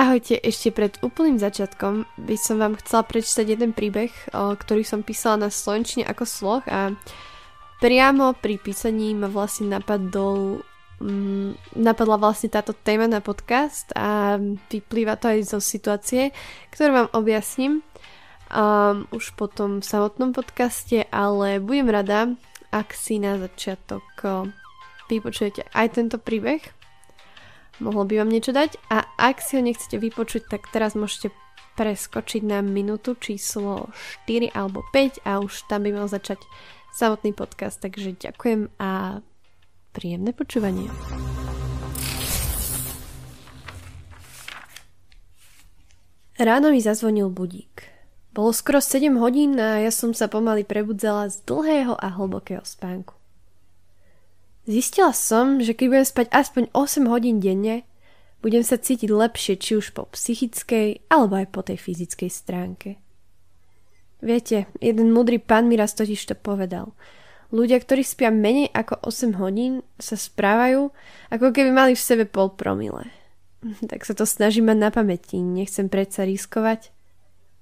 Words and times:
Ahojte, 0.00 0.40
ešte 0.40 0.72
pred 0.72 0.96
úplným 1.04 1.36
začiatkom 1.36 2.08
by 2.24 2.36
som 2.40 2.56
vám 2.56 2.80
chcela 2.80 3.04
prečítať 3.04 3.44
jeden 3.52 3.76
príbeh, 3.76 4.08
ktorý 4.32 4.80
som 4.80 5.04
písala 5.04 5.44
na 5.44 5.52
slovenčine 5.52 6.08
ako 6.08 6.24
sloh 6.24 6.64
a 6.72 6.96
priamo 7.84 8.32
pri 8.32 8.56
písaní 8.56 9.12
ma 9.12 9.28
vlastne 9.28 9.68
napadol 9.68 10.64
um, 11.04 11.52
napadla 11.76 12.16
vlastne 12.16 12.48
táto 12.48 12.72
téma 12.72 13.12
na 13.12 13.20
podcast 13.20 13.92
a 13.92 14.40
vyplýva 14.72 15.20
to 15.20 15.36
aj 15.36 15.52
zo 15.52 15.60
situácie, 15.60 16.32
ktorú 16.72 17.04
vám 17.04 17.12
objasním 17.12 17.84
um, 18.48 19.04
už 19.12 19.36
potom 19.36 19.84
v 19.84 19.84
samotnom 19.84 20.32
podcaste, 20.32 21.12
ale 21.12 21.60
budem 21.60 21.92
rada, 21.92 22.32
ak 22.72 22.96
si 22.96 23.20
na 23.20 23.36
začiatok 23.36 24.00
vypočujete 25.12 25.68
aj 25.76 25.86
tento 25.92 26.16
príbeh 26.16 26.79
mohlo 27.80 28.04
by 28.04 28.22
vám 28.22 28.30
niečo 28.30 28.52
dať 28.52 28.76
a 28.92 29.08
ak 29.16 29.40
si 29.40 29.56
ho 29.56 29.62
nechcete 29.64 29.96
vypočuť, 29.96 30.46
tak 30.52 30.68
teraz 30.70 30.94
môžete 30.94 31.32
preskočiť 31.74 32.44
na 32.44 32.60
minútu 32.60 33.16
číslo 33.16 33.88
4 34.28 34.52
alebo 34.52 34.84
5 34.92 35.24
a 35.24 35.40
už 35.40 35.64
tam 35.66 35.88
by 35.88 35.96
mal 35.96 36.06
začať 36.06 36.44
samotný 36.92 37.32
podcast, 37.32 37.80
takže 37.80 38.14
ďakujem 38.20 38.68
a 38.76 39.22
príjemné 39.96 40.36
počúvanie. 40.36 40.86
Ráno 46.40 46.72
mi 46.72 46.80
zazvonil 46.80 47.28
budík. 47.28 47.84
Bolo 48.32 48.56
skoro 48.56 48.80
7 48.80 49.12
hodín 49.20 49.60
a 49.60 49.84
ja 49.84 49.92
som 49.92 50.16
sa 50.16 50.24
pomaly 50.24 50.64
prebudzala 50.64 51.28
z 51.28 51.44
dlhého 51.44 52.00
a 52.00 52.08
hlbokého 52.16 52.64
spánku. 52.64 53.19
Zistila 54.68 55.16
som, 55.16 55.60
že 55.60 55.72
keď 55.72 55.86
budem 55.88 56.06
spať 56.06 56.26
aspoň 56.32 56.64
8 56.76 57.08
hodín 57.08 57.40
denne, 57.40 57.88
budem 58.44 58.64
sa 58.64 58.76
cítiť 58.76 59.08
lepšie 59.08 59.54
či 59.56 59.76
už 59.76 59.92
po 59.96 60.08
psychickej 60.12 61.08
alebo 61.08 61.40
aj 61.40 61.46
po 61.48 61.60
tej 61.64 61.80
fyzickej 61.80 62.30
stránke. 62.32 63.00
Viete, 64.20 64.68
jeden 64.84 65.16
mudrý 65.16 65.40
pán 65.40 65.64
mi 65.64 65.80
raz 65.80 65.96
totiž 65.96 66.20
to 66.28 66.36
povedal. 66.36 66.92
Ľudia, 67.50 67.82
ktorí 67.82 68.04
spia 68.04 68.30
menej 68.30 68.70
ako 68.70 69.00
8 69.08 69.40
hodín, 69.42 69.82
sa 69.98 70.14
správajú, 70.14 70.92
ako 71.32 71.46
keby 71.50 71.70
mali 71.72 71.92
v 71.96 72.04
sebe 72.04 72.24
pol 72.28 72.52
promile. 72.54 73.10
Tak 73.90 74.08
sa 74.08 74.16
to 74.16 74.24
snažím 74.24 74.72
mať 74.72 74.78
na 74.78 74.90
pamäti, 74.92 75.36
nechcem 75.40 75.92
predsa 75.92 76.24
riskovať. 76.24 76.92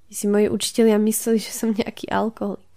Si 0.09 0.25
moji 0.31 0.49
učitelia 0.49 0.97
mysleli, 1.01 1.43
že 1.43 1.53
som 1.53 1.75
nejaký 1.75 2.09
alkoholik. 2.09 2.68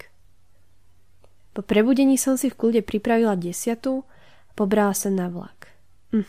Po 1.52 1.62
prebudení 1.62 2.16
som 2.16 2.40
si 2.40 2.48
v 2.48 2.56
kľude 2.56 2.82
pripravila 2.84 3.36
desiatu 3.36 4.08
Pobrala 4.56 4.92
sa 4.92 5.08
na 5.08 5.32
vlak. 5.32 5.72
Hm. 6.12 6.28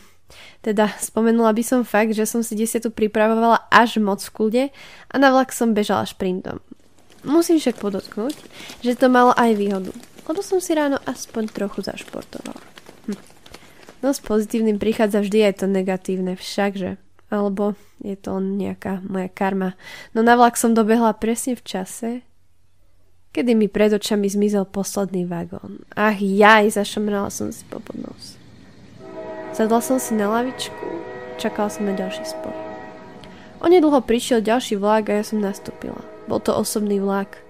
Teda 0.63 0.89
spomenula 0.97 1.53
by 1.53 1.63
som 1.63 1.81
fakt, 1.85 2.15
že 2.15 2.25
som 2.25 2.41
si 2.41 2.55
desiatu 2.55 2.89
pripravovala 2.89 3.67
až 3.69 3.99
moc 3.99 4.23
v 4.23 4.33
kľude 4.33 4.63
a 5.11 5.15
na 5.19 5.29
vlak 5.29 5.51
som 5.51 5.75
bežala 5.75 6.07
šprintom. 6.07 6.63
Musím 7.23 7.59
však 7.59 7.79
podotknúť, 7.79 8.35
že 8.83 8.99
to 8.99 9.07
malo 9.07 9.31
aj 9.37 9.55
výhodu, 9.55 9.91
lebo 10.27 10.39
som 10.43 10.59
si 10.59 10.75
ráno 10.75 10.99
aspoň 11.07 11.51
trochu 11.51 11.83
zašportovala. 11.83 12.63
Hm. 13.11 13.19
No 14.03 14.11
s 14.11 14.19
pozitívnym 14.23 14.79
prichádza 14.79 15.23
vždy 15.23 15.39
aj 15.51 15.53
to 15.63 15.65
negatívne, 15.67 16.35
všakže. 16.35 16.99
Alebo 17.31 17.73
je 18.03 18.13
to 18.19 18.37
nejaká 18.37 19.01
moja 19.05 19.31
karma. 19.31 19.73
No 20.11 20.21
na 20.21 20.35
vlak 20.35 20.59
som 20.59 20.75
dobehla 20.75 21.15
presne 21.17 21.55
v 21.57 21.63
čase, 21.65 22.09
kedy 23.33 23.57
mi 23.57 23.65
pred 23.65 23.89
očami 23.89 24.29
zmizol 24.29 24.69
posledný 24.69 25.25
vagón. 25.25 25.81
Ach 25.97 26.21
jaj, 26.21 26.69
zašomrala 26.77 27.33
som 27.33 27.49
si 27.49 27.65
po 27.65 27.81
podnos. 27.81 28.37
Zadla 29.57 29.81
som 29.81 29.97
si 29.97 30.13
na 30.13 30.29
lavičku, 30.29 30.85
čakala 31.41 31.73
som 31.73 31.89
na 31.89 31.97
ďalší 31.97 32.23
spoj. 32.29 32.53
Onedlho 33.59 34.05
prišiel 34.05 34.45
ďalší 34.45 34.77
vlak 34.77 35.09
a 35.09 35.19
ja 35.19 35.23
som 35.25 35.41
nastúpila. 35.41 36.01
Bol 36.29 36.39
to 36.39 36.53
osobný 36.53 37.01
vlak, 37.01 37.41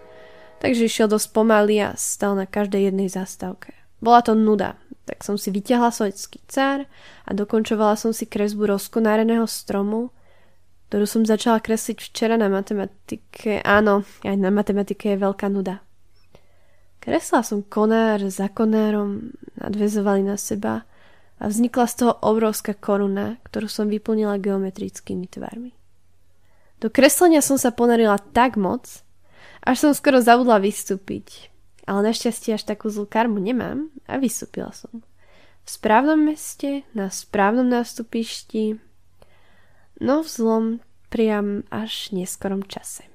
takže 0.64 0.88
išiel 0.88 1.12
dosť 1.12 1.36
pomaly 1.36 1.84
a 1.84 2.00
stal 2.00 2.40
na 2.40 2.48
každej 2.48 2.90
jednej 2.90 3.12
zastávke. 3.12 3.76
Bola 4.00 4.24
to 4.24 4.36
nuda, 4.36 4.80
tak 5.04 5.24
som 5.24 5.36
si 5.36 5.52
vyťahla 5.52 5.92
svoj 5.92 6.16
skicár 6.16 6.88
a 7.28 7.30
dokončovala 7.36 8.00
som 8.00 8.16
si 8.16 8.24
kresbu 8.24 8.72
rozkonáreného 8.72 9.48
stromu, 9.48 10.16
ktorú 10.94 11.10
som 11.10 11.26
začala 11.26 11.58
kresliť 11.58 11.98
včera 12.06 12.38
na 12.38 12.54
matematike. 12.54 13.66
Áno, 13.66 14.06
aj 14.22 14.38
na 14.38 14.54
matematike 14.54 15.18
je 15.18 15.26
veľká 15.26 15.50
nuda. 15.50 15.82
Kresla 17.02 17.42
som 17.42 17.66
konár 17.66 18.22
za 18.30 18.46
konárom, 18.46 19.34
nadvezovali 19.58 20.22
na 20.22 20.38
seba 20.38 20.86
a 21.42 21.50
vznikla 21.50 21.90
z 21.90 21.96
toho 21.98 22.14
obrovská 22.22 22.78
koruna, 22.78 23.42
ktorú 23.42 23.66
som 23.66 23.90
vyplnila 23.90 24.38
geometrickými 24.38 25.26
tvarmi. 25.34 25.74
Do 26.78 26.94
kreslenia 26.94 27.42
som 27.42 27.58
sa 27.58 27.74
ponarila 27.74 28.22
tak 28.22 28.54
moc, 28.54 29.02
až 29.66 29.90
som 29.90 29.98
skoro 29.98 30.22
zabudla 30.22 30.62
vystúpiť. 30.62 31.50
Ale 31.90 32.06
našťastie 32.06 32.54
až 32.54 32.70
takú 32.70 32.94
zlú 32.94 33.10
karmu 33.10 33.42
nemám 33.42 33.90
a 34.06 34.22
vystúpila 34.22 34.70
som. 34.78 35.02
V 35.66 35.70
správnom 35.74 36.22
meste, 36.22 36.86
na 36.94 37.10
správnom 37.10 37.66
nástupišti, 37.66 38.93
no 40.02 40.24
v 40.24 40.30
zlom 40.30 40.66
priam 41.14 41.62
až 41.70 42.10
neskorom 42.10 42.66
čase. 42.66 43.06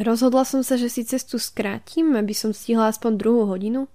Rozhodla 0.00 0.48
som 0.48 0.64
sa, 0.64 0.80
že 0.80 0.88
si 0.88 1.04
cestu 1.04 1.36
skrátim, 1.36 2.16
aby 2.16 2.32
som 2.32 2.56
stihla 2.56 2.88
aspoň 2.88 3.12
druhú 3.20 3.42
hodinu 3.48 3.90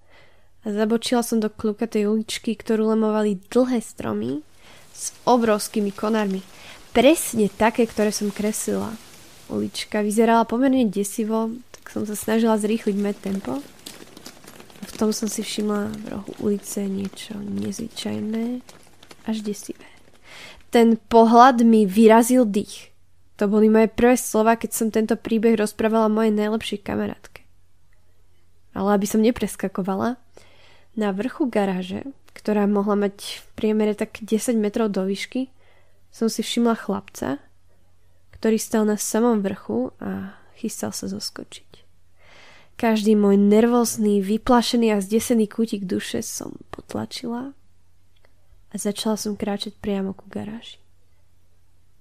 a 0.66 0.74
zabočila 0.74 1.26
som 1.26 1.42
do 1.42 1.50
klukatej 1.50 2.10
uličky, 2.10 2.58
ktorú 2.58 2.94
lemovali 2.94 3.42
dlhé 3.50 3.82
stromy 3.82 4.46
s 4.94 5.14
obrovskými 5.26 5.90
konármi. 5.94 6.46
Presne 6.94 7.50
také, 7.50 7.90
ktoré 7.90 8.14
som 8.14 8.30
kreslila. 8.30 8.94
Ulička 9.50 10.02
vyzerala 10.02 10.46
pomerne 10.46 10.90
desivo, 10.90 11.54
tak 11.74 11.94
som 11.94 12.04
sa 12.06 12.18
snažila 12.18 12.58
zrýchliť 12.58 12.98
med 12.98 13.18
tempo. 13.22 13.62
V 14.86 14.92
tom 14.98 15.10
som 15.14 15.30
si 15.30 15.46
všimla 15.46 15.92
v 15.92 16.06
rohu 16.12 16.32
ulice 16.42 16.86
niečo 16.86 17.36
nezvyčajné, 17.38 18.62
až 19.26 19.38
desivé. 19.42 19.95
Ten 20.70 20.98
pohľad 20.98 21.66
mi 21.66 21.88
vyrazil 21.88 22.46
dých. 22.46 22.92
To 23.36 23.52
boli 23.52 23.68
moje 23.68 23.92
prvé 23.92 24.16
slova, 24.16 24.56
keď 24.56 24.72
som 24.72 24.88
tento 24.92 25.20
príbeh 25.20 25.60
rozprávala 25.60 26.08
mojej 26.08 26.32
najlepšej 26.32 26.80
kamarátke. 26.88 27.44
Ale 28.76 28.96
aby 28.96 29.08
som 29.08 29.24
nepreskakovala, 29.24 30.20
na 30.96 31.12
vrchu 31.12 31.52
garáže, 31.52 32.08
ktorá 32.32 32.68
mohla 32.68 32.96
mať 32.96 33.44
v 33.44 33.48
priemere 33.60 33.94
tak 33.96 34.24
10 34.24 34.56
metrov 34.56 34.88
do 34.92 35.04
výšky, 35.04 35.52
som 36.08 36.32
si 36.32 36.40
všimla 36.40 36.80
chlapca, 36.80 37.44
ktorý 38.40 38.56
stal 38.56 38.88
na 38.88 38.96
samom 38.96 39.44
vrchu 39.44 39.92
a 40.00 40.40
chystal 40.56 40.96
sa 40.96 41.12
zoskočiť. 41.12 41.84
Každý 42.76 43.16
môj 43.16 43.40
nervózny, 43.40 44.20
vyplašený 44.20 44.96
a 44.96 45.04
zdesený 45.04 45.48
kútik 45.48 45.88
duše 45.88 46.24
som 46.24 46.60
potlačila 46.72 47.56
a 48.72 48.76
začala 48.78 49.20
som 49.20 49.38
kráčať 49.38 49.76
priamo 49.78 50.16
ku 50.16 50.26
garáži. 50.32 50.82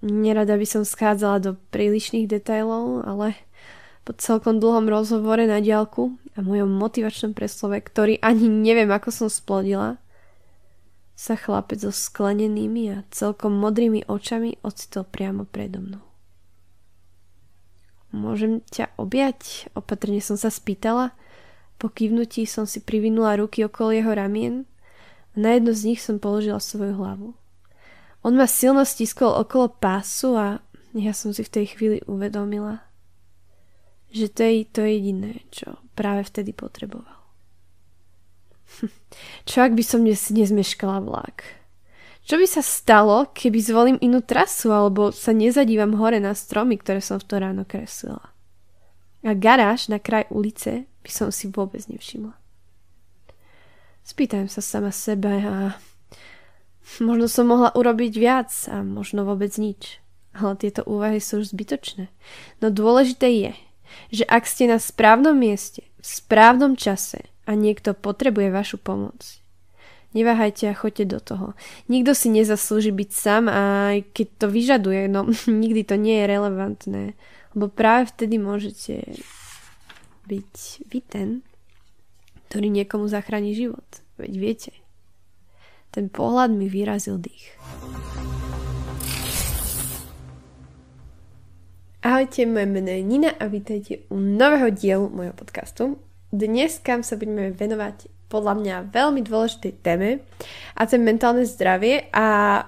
Nerada 0.05 0.61
by 0.61 0.67
som 0.69 0.85
schádzala 0.85 1.41
do 1.41 1.51
prílišných 1.73 2.29
detailov, 2.29 3.09
ale 3.09 3.41
po 4.05 4.13
celkom 4.13 4.61
dlhom 4.61 4.85
rozhovore 4.85 5.49
na 5.49 5.65
diálku 5.65 6.21
a 6.37 6.45
mojom 6.45 6.69
motivačnom 6.69 7.33
preslove, 7.33 7.81
ktorý 7.81 8.21
ani 8.21 8.45
neviem, 8.45 8.93
ako 8.93 9.09
som 9.09 9.29
splodila, 9.33 9.97
sa 11.17 11.39
chlapec 11.39 11.81
so 11.81 11.95
sklenenými 11.95 12.91
a 12.91 13.07
celkom 13.15 13.55
modrými 13.57 14.05
očami 14.11 14.61
ocitol 14.67 15.09
priamo 15.09 15.47
predo 15.49 15.81
mnou. 15.81 16.05
Môžem 18.11 18.63
ťa 18.71 18.95
objať? 18.99 19.71
Opatrne 19.75 20.21
som 20.23 20.39
sa 20.39 20.51
spýtala. 20.53 21.17
Po 21.79 21.91
kývnutí 21.91 22.47
som 22.47 22.67
si 22.67 22.79
privinula 22.79 23.41
ruky 23.41 23.67
okolo 23.67 23.91
jeho 23.91 24.13
ramien 24.15 24.69
na 25.35 25.59
jednu 25.59 25.73
z 25.75 25.83
nich 25.85 26.01
som 26.03 26.23
položila 26.23 26.63
svoju 26.63 26.95
hlavu. 26.95 27.35
On 28.25 28.33
ma 28.33 28.49
silno 28.49 28.87
stiskol 28.89 29.35
okolo 29.37 29.69
pásu 29.69 30.33
a 30.39 30.65
ja 30.95 31.13
som 31.13 31.35
si 31.35 31.43
v 31.45 31.53
tej 31.53 31.67
chvíli 31.77 31.99
uvedomila, 32.07 32.87
že 34.15 34.31
to 34.31 34.47
je 34.47 34.65
to 34.65 34.83
jediné, 34.87 35.43
čo 35.51 35.83
práve 35.99 36.23
vtedy 36.25 36.55
potreboval. 36.55 37.19
Čo 39.49 39.63
ak 39.63 39.79
by 39.79 39.85
som 39.87 40.03
dnes 40.03 40.31
nezmeškala 40.35 40.99
vlak? 41.03 41.47
Čo 42.25 42.41
by 42.41 42.47
sa 42.49 42.65
stalo, 42.65 43.29
keby 43.31 43.59
zvolím 43.61 43.99
inú 44.01 44.25
trasu 44.25 44.73
alebo 44.73 45.13
sa 45.13 45.37
nezadívam 45.37 45.95
hore 46.01 46.19
na 46.19 46.33
stromy, 46.33 46.81
ktoré 46.81 47.05
som 47.05 47.21
v 47.21 47.27
to 47.29 47.35
ráno 47.37 47.63
kreslila? 47.69 48.33
A 49.21 49.37
garáž 49.37 49.93
na 49.93 50.01
kraj 50.01 50.27
ulice 50.33 50.89
by 51.05 51.11
som 51.13 51.29
si 51.29 51.53
vôbec 51.53 51.85
nevšimla. 51.85 52.33
Spýtam 54.05 54.53
sa 54.53 54.61
sama 54.61 54.93
sebe 54.93 55.33
a 55.41 55.81
možno 57.01 57.25
som 57.25 57.49
mohla 57.49 57.73
urobiť 57.73 58.13
viac 58.21 58.53
a 58.69 58.85
možno 58.85 59.25
vôbec 59.25 59.51
nič. 59.57 59.99
Ale 60.37 60.61
tieto 60.61 60.85
úvahy 60.85 61.25
sú 61.25 61.41
už 61.41 61.57
zbytočné. 61.57 62.13
No 62.61 62.69
dôležité 62.69 63.33
je, 63.33 63.53
že 64.13 64.25
ak 64.29 64.45
ste 64.45 64.69
na 64.69 64.77
správnom 64.77 65.33
mieste, 65.33 65.89
v 65.99 66.07
správnom 66.07 66.77
čase 66.77 67.33
a 67.49 67.57
niekto 67.57 67.97
potrebuje 67.97 68.53
vašu 68.53 68.77
pomoc, 68.77 69.41
Neváhajte 70.15 70.71
a 70.71 70.79
choďte 70.79 71.05
do 71.11 71.19
toho. 71.19 71.47
Nikto 71.91 72.15
si 72.15 72.31
nezaslúži 72.31 72.95
byť 72.95 73.11
sám 73.11 73.51
a 73.51 73.91
aj 73.99 74.15
keď 74.15 74.29
to 74.39 74.47
vyžaduje, 74.47 75.03
no 75.11 75.27
nikdy 75.51 75.83
to 75.83 75.99
nie 75.99 76.23
je 76.23 76.31
relevantné. 76.31 77.05
Lebo 77.59 77.67
práve 77.67 78.15
vtedy 78.15 78.39
môžete 78.39 79.03
byť 80.31 80.55
vy 80.87 80.99
ten, 81.03 81.29
ktorý 82.49 82.71
niekomu 82.71 83.09
zachráni 83.09 83.55
život. 83.55 83.85
Veď 84.17 84.33
viete, 84.39 84.73
ten 85.95 86.11
pohľad 86.11 86.51
mi 86.55 86.67
vyrazil 86.67 87.23
dých. 87.23 87.55
Ahojte, 92.05 92.45
moje 92.45 92.69
meno 92.69 92.93
je 92.93 93.01
Nina 93.01 93.33
a 93.33 93.49
vítajte 93.49 94.05
u 94.13 94.21
nového 94.21 94.69
dielu 94.69 95.09
môjho 95.09 95.33
podcastu. 95.33 95.97
Dnes 96.29 96.77
kam 96.85 97.01
sa 97.01 97.17
budeme 97.17 97.49
venovať 97.49 98.13
podľa 98.29 98.55
mňa 98.61 98.77
veľmi 98.93 99.25
dôležitej 99.25 99.73
téme 99.81 100.21
a 100.77 100.81
to 100.85 100.99
je 100.99 101.01
mentálne 101.01 101.49
zdravie 101.49 102.13
a 102.13 102.61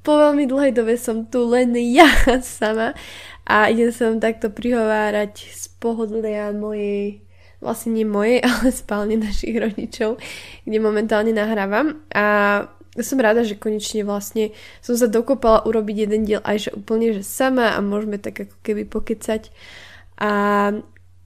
po 0.00 0.16
veľmi 0.16 0.48
dlhej 0.48 0.72
dobe 0.72 0.96
som 0.96 1.28
tu 1.28 1.44
len 1.46 1.76
ja 1.76 2.08
sama 2.42 2.96
a 3.44 3.68
idem 3.68 3.92
sa 3.92 4.08
vám 4.08 4.18
takto 4.18 4.48
prihovárať 4.50 5.38
z 5.52 5.62
pohodlia 5.76 6.50
mojej 6.56 7.22
vlastne 7.60 7.94
nie 7.94 8.08
mojej, 8.08 8.42
ale 8.48 8.72
spálne 8.72 9.16
našich 9.20 9.56
rodičov, 9.56 10.18
kde 10.64 10.78
momentálne 10.80 11.32
nahrávam. 11.32 12.00
A 12.12 12.66
som 12.98 13.22
rada, 13.22 13.46
že 13.46 13.54
konečne 13.54 14.02
vlastne 14.02 14.50
som 14.82 14.98
sa 14.98 15.06
dokopala 15.06 15.62
urobiť 15.62 16.10
jeden 16.10 16.26
diel 16.26 16.42
aj 16.42 16.68
že 16.68 16.70
úplne 16.74 17.14
že 17.14 17.22
sama 17.22 17.72
a 17.72 17.78
môžeme 17.78 18.18
tak 18.18 18.50
ako 18.50 18.56
keby 18.66 18.82
pokecať. 18.90 19.54
A 20.18 20.30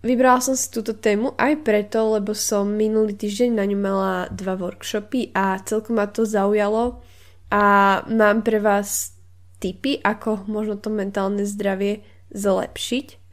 Vybrala 0.04 0.44
som 0.44 0.52
si 0.52 0.68
túto 0.68 0.92
tému 0.92 1.32
aj 1.40 1.64
preto, 1.64 2.12
lebo 2.12 2.36
som 2.36 2.68
minulý 2.68 3.16
týždeň 3.16 3.56
na 3.56 3.64
ňu 3.64 3.78
mala 3.80 4.28
dva 4.28 4.52
workshopy 4.52 5.32
a 5.32 5.56
celkom 5.64 5.96
ma 5.96 6.04
to 6.04 6.28
zaujalo. 6.28 7.00
A 7.48 7.64
mám 8.12 8.44
pre 8.44 8.60
vás 8.60 9.16
tipy, 9.64 9.96
ako 10.04 10.44
možno 10.44 10.76
to 10.76 10.92
mentálne 10.92 11.48
zdravie 11.48 12.04
zlepšiť. 12.36 13.23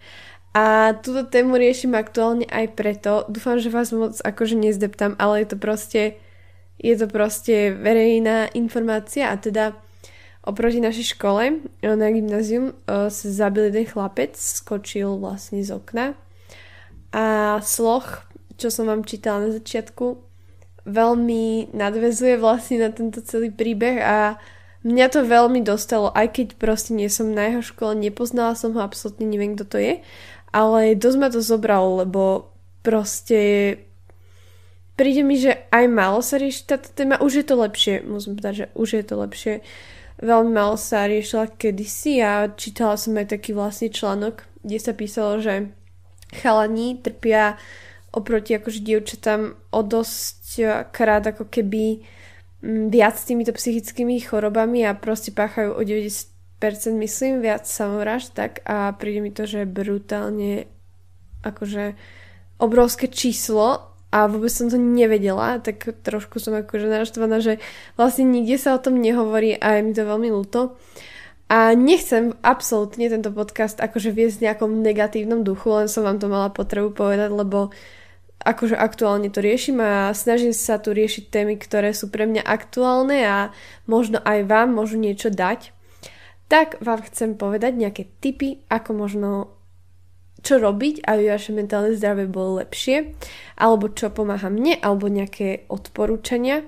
A 0.52 0.92
túto 1.00 1.24
tému 1.24 1.56
riešim 1.56 1.96
aktuálne 1.96 2.44
aj 2.52 2.76
preto, 2.76 3.24
dúfam, 3.32 3.56
že 3.56 3.72
vás 3.72 3.96
moc 3.96 4.20
akože 4.20 4.60
nezdeptam, 4.60 5.16
ale 5.16 5.48
je 5.48 5.56
to 5.56 5.58
proste 5.58 6.02
je 6.82 6.98
to 6.98 7.06
proste 7.06 7.78
verejná 7.78 8.50
informácia 8.58 9.30
a 9.30 9.38
teda 9.38 9.78
oproti 10.42 10.82
našej 10.82 11.14
škole 11.14 11.62
na 11.86 12.08
gymnázium 12.10 12.74
sa 12.90 13.28
zabil 13.30 13.70
jeden 13.70 13.86
chlapec, 13.86 14.34
skočil 14.34 15.22
vlastne 15.22 15.62
z 15.62 15.78
okna. 15.78 16.18
A 17.14 17.58
sloh, 17.62 18.26
čo 18.58 18.74
som 18.74 18.90
vám 18.90 19.06
čítala 19.06 19.46
na 19.46 19.50
začiatku, 19.54 20.18
veľmi 20.90 21.70
nadvezuje 21.70 22.42
vlastne 22.42 22.82
na 22.82 22.90
tento 22.90 23.22
celý 23.22 23.54
príbeh 23.54 24.02
a 24.02 24.42
mňa 24.82 25.06
to 25.14 25.22
veľmi 25.22 25.62
dostalo, 25.62 26.10
aj 26.18 26.34
keď 26.34 26.48
proste 26.58 26.98
nie 26.98 27.06
som 27.14 27.30
na 27.30 27.54
jeho 27.54 27.62
škole, 27.62 27.94
nepoznala 27.94 28.58
som 28.58 28.74
ho, 28.74 28.82
absolútne 28.82 29.30
neviem, 29.30 29.54
kto 29.54 29.66
to 29.70 29.78
je, 29.78 29.94
ale 30.52 30.96
dosť 31.00 31.18
ma 31.18 31.28
to 31.32 31.40
zobralo, 31.40 32.04
lebo 32.04 32.52
proste 32.84 33.76
príde 35.00 35.24
mi, 35.24 35.40
že 35.40 35.66
aj 35.72 35.86
málo 35.88 36.20
sa 36.22 36.38
rieši 36.38 36.68
táto 36.68 36.92
téma, 36.92 37.18
už 37.24 37.42
je 37.42 37.46
to 37.48 37.56
lepšie, 37.58 37.96
musím 38.06 38.38
povedať, 38.38 38.54
že 38.54 38.68
už 38.78 38.90
je 39.00 39.04
to 39.08 39.16
lepšie. 39.18 39.54
Veľmi 40.22 40.52
málo 40.54 40.78
sa 40.78 41.10
riešila 41.10 41.58
kedysi 41.58 42.22
a 42.22 42.54
čítala 42.54 42.94
som 42.94 43.18
aj 43.18 43.34
taký 43.34 43.58
vlastne 43.58 43.90
článok, 43.90 44.46
kde 44.62 44.78
sa 44.78 44.94
písalo, 44.94 45.42
že 45.42 45.74
chalani 46.30 47.02
trpia 47.02 47.58
oproti 48.12 48.54
akože 48.54 48.86
dievčatám 48.86 49.56
o 49.72 49.80
dosť 49.82 50.44
krát 50.92 51.24
ako 51.26 51.48
keby 51.48 52.04
viac 52.92 53.18
týmito 53.18 53.56
psychickými 53.56 54.22
chorobami 54.22 54.86
a 54.86 54.94
proste 54.94 55.34
páchajú 55.34 55.74
o 55.74 55.82
90% 55.82 56.32
myslím 56.70 57.42
viac 57.42 57.66
samovražd, 57.66 58.30
tak 58.38 58.52
a 58.70 58.94
príde 58.94 59.20
mi 59.26 59.34
to, 59.34 59.50
že 59.50 59.66
brutálne 59.66 60.70
akože 61.42 61.98
obrovské 62.62 63.10
číslo 63.10 63.92
a 64.14 64.28
vôbec 64.28 64.52
som 64.54 64.70
to 64.70 64.78
nevedela, 64.78 65.58
tak 65.64 65.82
trošku 66.06 66.38
som 66.38 66.54
akože 66.54 66.86
naštvaná, 66.86 67.42
že 67.42 67.58
vlastne 67.98 68.28
nikde 68.28 68.62
sa 68.62 68.78
o 68.78 68.84
tom 68.84 69.00
nehovorí 69.00 69.58
a 69.58 69.80
je 69.80 69.82
mi 69.88 69.96
to 69.96 70.04
veľmi 70.06 70.30
ľúto. 70.30 70.78
A 71.52 71.76
nechcem 71.76 72.32
absolútne 72.46 73.12
tento 73.12 73.32
podcast 73.34 73.80
akože 73.84 74.16
viesť 74.16 74.40
v 74.40 74.46
nejakom 74.48 74.72
negatívnom 74.84 75.44
duchu, 75.44 75.68
len 75.76 75.88
som 75.92 76.08
vám 76.08 76.20
to 76.20 76.32
mala 76.32 76.48
potrebu 76.48 76.96
povedať, 76.96 77.28
lebo 77.28 77.76
akože 78.42 78.76
aktuálne 78.78 79.28
to 79.30 79.44
riešim 79.44 79.80
a 79.84 80.16
snažím 80.16 80.56
sa 80.56 80.80
tu 80.80 80.96
riešiť 80.96 81.28
témy, 81.28 81.60
ktoré 81.60 81.92
sú 81.92 82.08
pre 82.08 82.24
mňa 82.24 82.44
aktuálne 82.44 83.20
a 83.24 83.38
možno 83.86 84.24
aj 84.24 84.48
vám 84.48 84.76
môžu 84.76 84.96
niečo 84.96 85.28
dať. 85.28 85.76
Tak 86.52 86.84
vám 86.84 87.00
chcem 87.08 87.40
povedať 87.40 87.80
nejaké 87.80 88.12
tipy, 88.20 88.68
ako 88.68 88.92
možno 88.92 89.30
čo 90.44 90.60
robiť, 90.60 91.08
aby 91.08 91.32
vaše 91.32 91.56
mentálne 91.56 91.96
zdravie 91.96 92.28
bolo 92.28 92.60
lepšie, 92.60 93.16
alebo 93.56 93.88
čo 93.88 94.12
pomáha 94.12 94.52
mne, 94.52 94.76
alebo 94.84 95.08
nejaké 95.08 95.70
odporúčania. 95.72 96.68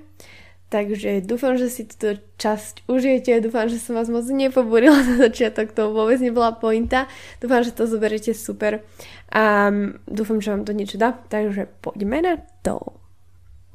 Takže 0.72 1.22
dúfam, 1.28 1.60
že 1.60 1.68
si 1.70 1.86
túto 1.86 2.18
časť 2.40 2.90
užijete, 2.90 3.44
dúfam, 3.44 3.68
že 3.70 3.78
som 3.78 3.94
vás 3.94 4.08
moc 4.08 4.24
nepobúrila 4.26 5.04
na 5.10 5.30
začiatok, 5.30 5.76
to 5.76 5.92
vôbec 5.92 6.18
nebola 6.24 6.56
pointa. 6.56 7.12
Dúfam, 7.44 7.60
že 7.62 7.76
to 7.76 7.84
zoberiete 7.84 8.32
super 8.32 8.88
a 9.36 9.68
dúfam, 10.08 10.40
že 10.40 10.56
vám 10.56 10.64
to 10.64 10.72
niečo 10.72 10.96
dá. 10.96 11.12
Takže 11.28 11.68
poďme 11.84 12.24
na 12.24 12.34
to. 12.64 12.96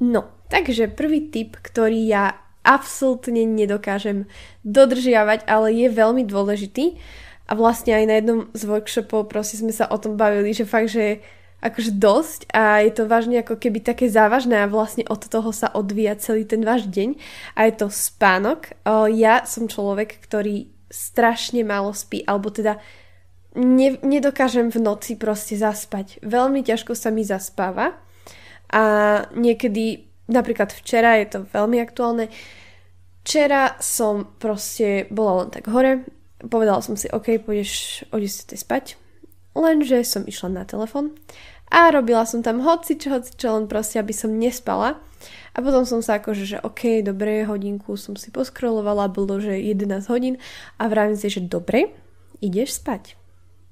No, 0.01 0.47
takže 0.49 0.89
prvý 0.89 1.29
tip, 1.29 1.59
ktorý 1.61 2.01
ja 2.09 2.48
absolútne 2.69 3.49
nedokážem 3.49 4.29
dodržiavať, 4.61 5.49
ale 5.49 5.73
je 5.73 5.89
veľmi 5.89 6.21
dôležitý 6.29 7.01
a 7.49 7.57
vlastne 7.57 7.97
aj 7.97 8.05
na 8.05 8.15
jednom 8.21 8.39
z 8.53 8.61
workshopov 8.69 9.25
proste 9.25 9.57
sme 9.57 9.73
sa 9.73 9.89
o 9.89 9.97
tom 9.97 10.13
bavili, 10.13 10.53
že 10.53 10.69
fakt, 10.69 10.93
že 10.93 11.25
akože 11.59 11.97
dosť 11.99 12.39
a 12.55 12.85
je 12.85 12.91
to 12.93 13.03
vážne 13.09 13.41
ako 13.43 13.59
keby 13.59 13.83
také 13.83 14.07
závažné 14.07 14.63
a 14.63 14.71
vlastne 14.71 15.03
od 15.09 15.19
toho 15.19 15.51
sa 15.51 15.67
odvíja 15.73 16.15
celý 16.15 16.47
ten 16.47 16.63
váš 16.63 16.87
deň 16.87 17.19
a 17.57 17.67
je 17.67 17.73
to 17.75 17.87
spánok. 17.91 18.79
Ja 19.11 19.43
som 19.43 19.67
človek, 19.67 20.23
ktorý 20.23 20.71
strašne 20.87 21.67
málo 21.67 21.91
spí, 21.91 22.23
alebo 22.23 22.47
teda 22.47 22.79
ne, 23.59 23.99
nedokážem 23.99 24.71
v 24.71 24.79
noci 24.79 25.19
proste 25.19 25.59
zaspať. 25.59 26.23
Veľmi 26.23 26.63
ťažko 26.63 26.95
sa 26.95 27.11
mi 27.11 27.27
zaspáva 27.27 27.97
a 28.71 28.83
niekedy, 29.35 30.08
napríklad 30.29 30.71
včera, 30.71 31.17
je 31.17 31.27
to 31.33 31.39
veľmi 31.49 31.81
aktuálne, 31.81 32.29
včera 33.25 33.75
som 33.81 34.29
proste 34.37 35.09
bola 35.09 35.43
len 35.43 35.49
tak 35.49 35.67
hore, 35.73 36.05
povedala 36.39 36.79
som 36.85 36.93
si, 36.93 37.09
OK, 37.09 37.41
pôjdeš 37.41 38.05
o 38.13 38.21
10 38.21 38.55
spať, 38.55 38.95
Lenže 39.59 40.07
som 40.07 40.23
išla 40.23 40.61
na 40.61 40.63
telefon 40.63 41.17
a 41.67 41.91
robila 41.91 42.23
som 42.23 42.39
tam 42.39 42.63
hoci 42.63 42.95
čo, 42.95 43.11
hoci 43.11 43.35
čo, 43.35 43.59
len 43.59 43.67
proste, 43.67 43.99
aby 43.99 44.15
som 44.15 44.31
nespala. 44.31 45.03
A 45.51 45.59
potom 45.59 45.83
som 45.83 45.99
sa 45.99 46.21
akože, 46.21 46.43
že 46.47 46.57
OK, 46.63 47.03
dobre, 47.03 47.43
hodinku 47.43 47.99
som 47.99 48.15
si 48.15 48.31
poskrolovala, 48.31 49.11
bolo, 49.11 49.43
že 49.43 49.59
11 49.59 50.07
hodín 50.07 50.35
a 50.79 50.87
vravím 50.87 51.19
si, 51.19 51.27
že 51.27 51.43
dobre, 51.43 51.91
ideš 52.39 52.79
spať. 52.79 53.18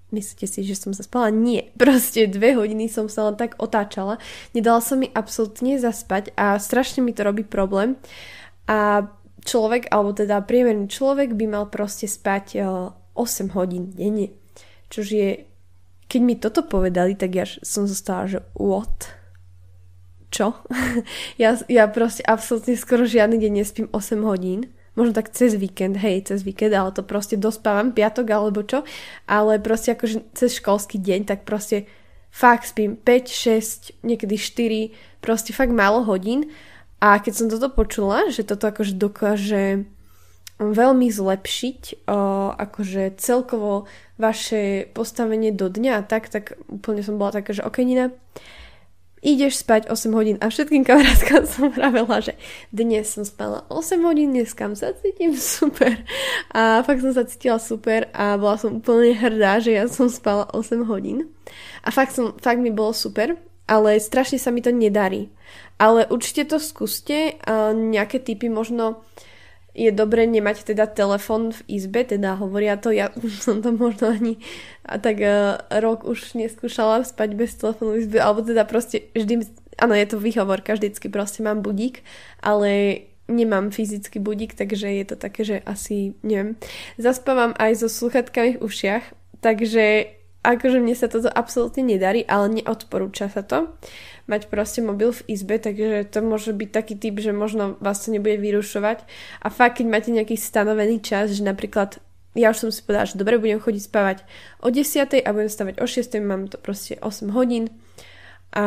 Myslíte 0.08 0.48
si, 0.48 0.64
že 0.64 0.80
som 0.80 0.96
sa 0.96 1.04
spala? 1.04 1.34
Nie. 1.34 1.72
Proste 1.82 2.28
dve 2.32 2.56
hodiny 2.56 2.88
som 2.88 3.12
sa 3.12 3.28
len 3.28 3.36
tak 3.36 3.60
otáčala. 3.60 4.20
Nedala 4.56 4.80
som 4.80 5.00
mi 5.00 5.12
absolútne 5.12 5.76
zaspať 5.78 6.32
a 6.40 6.56
strašne 6.58 7.04
mi 7.04 7.12
to 7.12 7.28
robí 7.28 7.44
problém. 7.44 8.00
A 8.68 9.08
človek, 9.48 9.88
alebo 9.92 10.12
teda 10.12 10.44
priemerný 10.44 10.92
človek 10.92 11.36
by 11.36 11.46
mal 11.48 11.66
proste 11.72 12.08
spať 12.08 12.60
8 13.16 13.16
eh, 13.16 13.52
hodín 13.56 13.96
denne. 13.96 14.36
Čož 14.88 15.08
je 15.12 15.48
keď 16.08 16.22
mi 16.24 16.36
toto 16.40 16.64
povedali, 16.64 17.20
tak 17.20 17.36
ja 17.36 17.46
som 17.62 17.84
zostala, 17.84 18.32
že 18.32 18.40
what? 18.56 19.12
Čo? 20.32 20.56
ja, 21.42 21.60
ja 21.68 21.84
proste 21.92 22.24
absolútne 22.24 22.80
skoro 22.80 23.04
žiadny 23.04 23.40
deň 23.44 23.52
nespím 23.52 23.88
8 23.92 24.24
hodín. 24.24 24.72
Možno 24.98 25.14
tak 25.14 25.30
cez 25.30 25.54
víkend, 25.54 25.94
hej, 26.02 26.26
cez 26.26 26.42
víkend, 26.42 26.74
ale 26.74 26.90
to 26.90 27.06
proste 27.06 27.38
dospávam, 27.38 27.94
piatok 27.94 28.26
alebo 28.34 28.66
čo. 28.66 28.82
Ale 29.30 29.62
proste 29.62 29.94
akože 29.94 30.34
cez 30.34 30.58
školský 30.58 30.98
deň, 30.98 31.30
tak 31.30 31.46
proste 31.46 31.86
fakt 32.34 32.74
spím 32.74 32.98
5, 32.98 34.02
6, 34.02 34.02
niekedy 34.02 34.36
4, 34.42 35.22
proste 35.22 35.54
fakt 35.54 35.70
málo 35.70 36.02
hodín. 36.02 36.50
A 36.98 37.22
keď 37.22 37.34
som 37.38 37.48
toto 37.48 37.70
počula, 37.70 38.34
že 38.34 38.42
toto 38.42 38.66
akože 38.66 38.98
dokáže 38.98 39.86
veľmi 40.58 41.14
zlepšiť 41.14 42.10
o, 42.10 42.50
akože 42.58 43.22
celkovo 43.22 43.86
vaše 44.18 44.90
postavenie 44.98 45.54
do 45.54 45.70
dňa 45.70 46.10
tak, 46.10 46.34
tak 46.34 46.58
úplne 46.66 47.06
som 47.06 47.22
bola 47.22 47.38
taká, 47.38 47.54
že 47.54 47.62
ok 47.62 47.86
Nina, 47.86 48.10
ideš 49.22 49.66
spať 49.66 49.90
8 49.90 50.14
hodín 50.14 50.38
a 50.40 50.50
všetkým 50.50 50.86
kamarátkam 50.88 51.44
som 51.50 51.74
vravela, 51.74 52.22
že 52.22 52.38
dnes 52.70 53.10
som 53.10 53.26
spala 53.26 53.66
8 53.70 54.02
hodín, 54.06 54.34
dneska 54.34 54.70
sa 54.78 54.94
cítim 54.94 55.34
super 55.36 55.94
a 56.54 56.86
fakt 56.86 57.02
som 57.02 57.14
sa 57.14 57.26
cítila 57.26 57.58
super 57.58 58.10
a 58.14 58.38
bola 58.38 58.62
som 58.62 58.78
úplne 58.78 59.18
hrdá, 59.18 59.58
že 59.58 59.74
ja 59.74 59.86
som 59.90 60.08
spala 60.08 60.48
8 60.54 60.86
hodín 60.86 61.30
a 61.82 61.90
fakt, 61.90 62.14
som, 62.14 62.38
fakt 62.38 62.62
mi 62.62 62.70
bolo 62.70 62.94
super 62.94 63.36
ale 63.68 64.00
strašne 64.00 64.40
sa 64.40 64.50
mi 64.50 64.64
to 64.64 64.72
nedarí. 64.72 65.28
Ale 65.78 66.08
určite 66.10 66.48
to 66.48 66.58
skúste, 66.58 67.38
nejaké 67.76 68.24
typy 68.24 68.50
možno 68.50 69.04
je 69.78 69.94
dobre 69.94 70.26
nemať 70.26 70.74
teda 70.74 70.90
telefon 70.90 71.54
v 71.54 71.62
izbe, 71.70 72.02
teda 72.02 72.34
hovoria 72.42 72.82
to, 72.82 72.90
ja 72.90 73.14
som 73.46 73.62
to 73.62 73.70
možno 73.70 74.10
ani 74.10 74.42
a 74.82 74.98
tak 74.98 75.22
uh, 75.22 75.62
rok 75.70 76.04
už 76.10 76.34
neskúšala 76.34 77.06
spať 77.06 77.30
bez 77.38 77.54
telefónu 77.54 77.94
v 77.94 78.10
izbe, 78.10 78.18
alebo 78.18 78.42
teda 78.42 78.66
proste 78.66 79.06
vždy, 79.14 79.46
áno, 79.78 79.94
je 79.94 80.08
to 80.10 80.18
výhovorka, 80.18 80.74
vždycky 80.74 81.14
proste 81.14 81.46
mám 81.46 81.62
budík, 81.62 82.02
ale 82.42 83.04
nemám 83.28 83.70
fyzický 83.70 84.18
budík, 84.18 84.56
takže 84.58 84.88
je 84.88 85.06
to 85.06 85.16
také, 85.20 85.44
že 85.44 85.56
asi, 85.68 86.16
neviem, 86.24 86.56
zaspávam 86.98 87.54
aj 87.60 87.86
so 87.86 87.88
sluchatkami 87.92 88.58
v 88.58 88.64
ušiach, 88.64 89.04
takže 89.44 90.16
akože 90.48 90.80
mne 90.80 90.96
sa 90.96 91.12
toto 91.12 91.28
absolútne 91.28 91.84
nedarí, 91.84 92.24
ale 92.24 92.64
neodporúča 92.64 93.28
sa 93.28 93.44
to 93.44 93.76
mať 94.28 94.52
proste 94.52 94.84
mobil 94.84 95.16
v 95.16 95.26
izbe, 95.32 95.56
takže 95.58 96.08
to 96.12 96.20
môže 96.20 96.52
byť 96.52 96.70
taký 96.70 96.96
typ, 97.00 97.18
že 97.20 97.32
možno 97.32 97.80
vás 97.80 98.04
to 98.04 98.12
nebude 98.12 98.40
vyrušovať. 98.44 99.08
A 99.42 99.48
fakt, 99.48 99.80
keď 99.80 99.86
máte 99.88 100.10
nejaký 100.12 100.36
stanovený 100.36 101.00
čas, 101.00 101.36
že 101.36 101.44
napríklad 101.44 102.04
ja 102.38 102.54
už 102.54 102.70
som 102.70 102.70
si 102.70 102.86
povedala, 102.86 103.10
že 103.10 103.18
dobre, 103.18 103.42
budem 103.42 103.58
chodiť 103.58 103.84
spávať 103.90 104.18
o 104.62 104.70
10 104.70 105.26
a 105.26 105.30
budem 105.34 105.50
stavať 105.50 105.76
o 105.82 105.86
6, 105.90 106.22
mám 106.22 106.46
to 106.46 106.62
proste 106.62 106.94
8 107.02 107.34
hodín. 107.34 107.74
A 108.56 108.64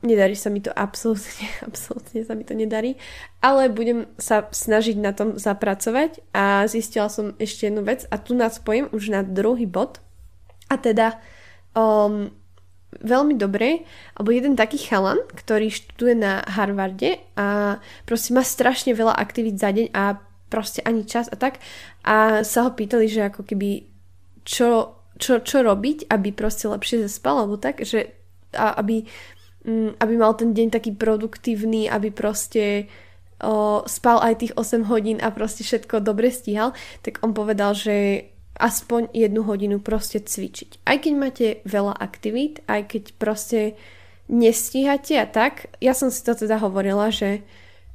nedarí 0.00 0.32
sa 0.32 0.48
mi 0.48 0.64
to 0.64 0.72
absolútne, 0.72 1.44
absolútne 1.68 2.24
sa 2.24 2.32
mi 2.38 2.46
to 2.46 2.54
nedarí, 2.56 2.96
ale 3.42 3.68
budem 3.68 4.08
sa 4.16 4.48
snažiť 4.48 4.96
na 4.96 5.12
tom 5.12 5.36
zapracovať. 5.36 6.22
A 6.32 6.64
zistila 6.70 7.10
som 7.10 7.34
ešte 7.36 7.68
jednu 7.68 7.82
vec 7.84 8.06
a 8.08 8.16
tu 8.16 8.32
nás 8.38 8.62
spojím 8.62 8.88
už 8.94 9.12
na 9.12 9.20
druhý 9.26 9.66
bod. 9.66 10.00
A 10.70 10.78
teda 10.78 11.18
um, 11.74 12.30
veľmi 12.98 13.38
dobré, 13.38 13.86
alebo 14.18 14.34
jeden 14.34 14.58
taký 14.58 14.82
chalan, 14.82 15.22
ktorý 15.30 15.70
študuje 15.70 16.14
na 16.18 16.42
Harvarde 16.42 17.22
a 17.38 17.78
proste 18.02 18.34
má 18.34 18.42
strašne 18.42 18.90
veľa 18.92 19.14
aktivít 19.14 19.62
za 19.62 19.70
deň 19.70 19.94
a 19.94 20.18
proste 20.50 20.82
ani 20.82 21.06
čas 21.06 21.30
a 21.30 21.38
tak. 21.38 21.62
A 22.02 22.42
sa 22.42 22.66
ho 22.66 22.74
pýtali, 22.74 23.06
že 23.06 23.30
ako 23.30 23.46
keby 23.46 23.86
čo, 24.42 24.98
čo, 25.14 25.38
čo 25.40 25.62
robiť, 25.62 26.10
aby 26.10 26.34
proste 26.34 26.66
lepšie 26.66 27.06
zaspal 27.06 27.46
alebo 27.46 27.54
tak, 27.54 27.86
že 27.86 28.10
a, 28.58 28.74
aby, 28.82 29.06
m, 29.64 29.94
mm, 29.94 30.02
aby 30.02 30.14
mal 30.18 30.34
ten 30.34 30.50
deň 30.50 30.74
taký 30.74 30.90
produktívny, 30.98 31.86
aby 31.86 32.10
proste 32.10 32.90
o, 33.38 33.86
spal 33.86 34.18
aj 34.18 34.34
tých 34.42 34.52
8 34.58 34.90
hodín 34.90 35.18
a 35.22 35.30
proste 35.30 35.62
všetko 35.62 36.02
dobre 36.02 36.34
stíhal, 36.34 36.74
tak 37.06 37.22
on 37.22 37.30
povedal, 37.30 37.78
že 37.78 38.26
aspoň 38.60 39.08
jednu 39.16 39.40
hodinu 39.42 39.80
proste 39.80 40.20
cvičiť. 40.20 40.84
Aj 40.84 41.00
keď 41.00 41.12
máte 41.16 41.46
veľa 41.64 41.96
aktivít, 41.96 42.60
aj 42.68 42.92
keď 42.92 43.04
proste 43.16 43.60
nestíhate 44.30 45.18
a 45.18 45.26
tak, 45.26 45.72
ja 45.82 45.96
som 45.96 46.12
si 46.12 46.20
to 46.22 46.36
teda 46.36 46.60
hovorila, 46.62 47.10
že, 47.10 47.42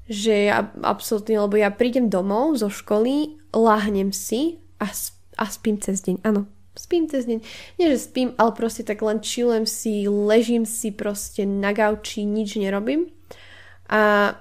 že 0.10 0.52
ja 0.52 0.68
absolútne, 0.84 1.40
lebo 1.40 1.56
ja 1.56 1.72
prídem 1.72 2.12
domov 2.12 2.60
zo 2.60 2.68
školy, 2.68 3.40
láhnem 3.56 4.12
si 4.12 4.60
a, 4.82 4.92
a 5.40 5.46
spím 5.48 5.80
cez 5.80 6.04
deň, 6.04 6.26
áno. 6.28 6.50
Spím 6.76 7.08
cez 7.08 7.24
deň. 7.24 7.40
Nie, 7.80 7.88
že 7.96 8.04
spím, 8.04 8.36
ale 8.36 8.52
proste 8.52 8.84
tak 8.84 9.00
len 9.00 9.24
chillujem 9.24 9.64
si, 9.64 10.12
ležím 10.12 10.68
si 10.68 10.92
proste 10.92 11.48
na 11.48 11.72
gauči, 11.72 12.28
nič 12.28 12.60
nerobím. 12.60 13.08
A 13.88 14.36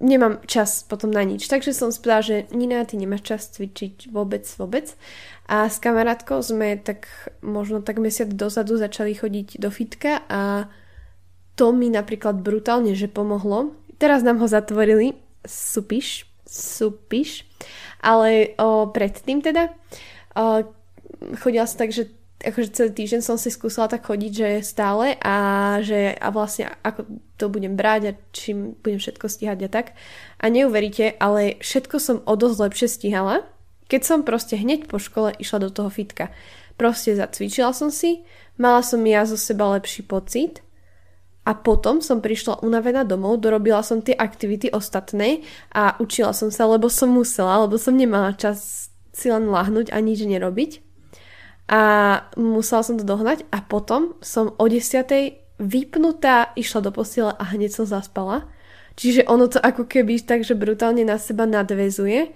nemám 0.00 0.40
čas 0.48 0.82
potom 0.82 1.12
na 1.12 1.22
nič. 1.22 1.46
Takže 1.46 1.76
som 1.76 1.92
spýtala, 1.92 2.24
že 2.24 2.36
Nina, 2.50 2.82
ty 2.88 2.96
nemáš 2.96 3.22
čas 3.22 3.52
cvičiť 3.52 4.08
vôbec, 4.10 4.48
vôbec. 4.56 4.96
A 5.46 5.68
s 5.68 5.76
kamarátkou 5.78 6.40
sme 6.40 6.80
tak 6.80 7.06
možno 7.44 7.84
tak 7.84 8.00
mesiac 8.00 8.32
dozadu 8.32 8.80
začali 8.80 9.12
chodiť 9.14 9.60
do 9.60 9.68
fitka 9.68 10.24
a 10.26 10.66
to 11.54 11.76
mi 11.76 11.92
napríklad 11.92 12.40
brutálne, 12.40 12.96
že 12.96 13.12
pomohlo. 13.12 13.76
Teraz 14.00 14.24
nám 14.24 14.40
ho 14.40 14.48
zatvorili, 14.48 15.20
supiš, 15.44 16.24
supiš, 16.48 17.44
ale 18.00 18.56
o, 18.56 18.88
predtým 18.88 19.44
teda 19.44 19.68
o, 20.32 20.64
chodila 21.36 21.68
som 21.68 21.84
tak, 21.84 21.92
že 21.92 22.08
akože 22.40 22.72
celý 22.72 22.90
týždeň 22.96 23.20
som 23.20 23.36
si 23.36 23.52
skúsila 23.52 23.86
tak 23.88 24.08
chodiť, 24.08 24.32
že 24.32 24.48
stále 24.64 25.16
a 25.20 25.36
že 25.84 26.16
a 26.16 26.28
vlastne 26.32 26.72
ako 26.80 27.04
to 27.36 27.52
budem 27.52 27.76
brať 27.76 28.02
a 28.08 28.12
čím 28.32 28.76
budem 28.80 29.00
všetko 29.00 29.26
stíhať 29.28 29.58
a 29.66 29.68
tak. 29.68 29.86
A 30.40 30.48
neuveríte, 30.48 31.20
ale 31.20 31.60
všetko 31.60 31.96
som 32.00 32.16
o 32.24 32.34
dosť 32.36 32.58
lepšie 32.60 32.88
stíhala 32.88 33.44
keď 33.90 34.02
som 34.06 34.22
proste 34.22 34.54
hneď 34.54 34.86
po 34.86 35.02
škole 35.02 35.34
išla 35.42 35.66
do 35.66 35.70
toho 35.74 35.90
fitka. 35.90 36.30
Proste 36.78 37.18
zacvičila 37.18 37.74
som 37.74 37.90
si, 37.90 38.22
mala 38.54 38.86
som 38.86 39.02
ja 39.02 39.26
zo 39.26 39.34
seba 39.34 39.74
lepší 39.74 40.06
pocit 40.06 40.62
a 41.42 41.58
potom 41.58 41.98
som 41.98 42.22
prišla 42.22 42.62
unavená 42.62 43.02
domov, 43.02 43.42
dorobila 43.42 43.82
som 43.82 43.98
tie 43.98 44.14
aktivity 44.14 44.70
ostatné 44.70 45.42
a 45.74 45.98
učila 45.98 46.30
som 46.30 46.54
sa, 46.54 46.70
lebo 46.70 46.86
som 46.86 47.10
musela, 47.10 47.66
lebo 47.66 47.74
som 47.76 47.98
nemala 47.98 48.38
čas 48.38 48.88
si 49.10 49.26
len 49.26 49.50
lahnúť 49.50 49.90
a 49.90 49.98
nič 49.98 50.22
nerobiť. 50.22 50.89
A 51.70 51.80
musela 52.34 52.82
som 52.82 52.98
to 52.98 53.06
dohnať 53.06 53.46
a 53.54 53.62
potom 53.62 54.18
som 54.18 54.58
o 54.58 54.66
10. 54.66 55.06
vypnutá 55.62 56.50
išla 56.58 56.82
do 56.82 56.90
postele 56.90 57.30
a 57.30 57.44
hneď 57.54 57.70
som 57.70 57.86
zaspala. 57.86 58.50
Čiže 58.98 59.30
ono 59.30 59.46
to 59.46 59.62
ako 59.62 59.86
keby 59.86 60.18
takže 60.18 60.58
brutálne 60.58 61.06
na 61.06 61.14
seba 61.14 61.46
nadvezuje 61.46 62.34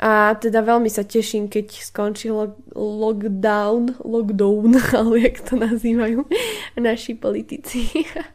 a 0.00 0.32
teda 0.32 0.64
veľmi 0.64 0.88
sa 0.88 1.04
teším, 1.04 1.52
keď 1.52 1.76
skončí 1.84 2.32
lo- 2.32 2.56
lockdown, 2.72 4.00
lockdown, 4.00 4.72
alebo 4.96 5.16
jak 5.20 5.44
to 5.44 5.60
nazývajú 5.60 6.24
naši 6.80 7.12
politici. 7.20 7.84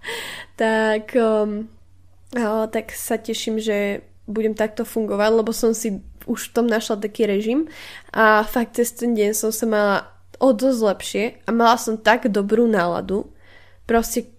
tak, 0.62 1.18
um, 1.18 1.66
tak 2.70 2.94
sa 2.94 3.18
teším, 3.18 3.58
že 3.58 4.06
budem 4.30 4.54
takto 4.54 4.86
fungovať, 4.86 5.30
lebo 5.42 5.50
som 5.50 5.74
si 5.74 6.06
už 6.30 6.50
v 6.50 6.54
tom 6.54 6.66
našla 6.70 7.02
taký 7.02 7.30
režim 7.30 7.70
a 8.10 8.42
fakt 8.42 8.82
cez 8.82 8.94
ten 8.98 9.14
deň 9.14 9.38
som 9.38 9.54
sa 9.54 9.66
mala 9.70 9.98
o 10.40 10.52
dosť 10.52 10.80
lepšie 10.82 11.24
a 11.46 11.50
mala 11.56 11.78
som 11.80 12.00
tak 12.00 12.28
dobrú 12.28 12.68
náladu. 12.68 13.32
Proste 13.88 14.32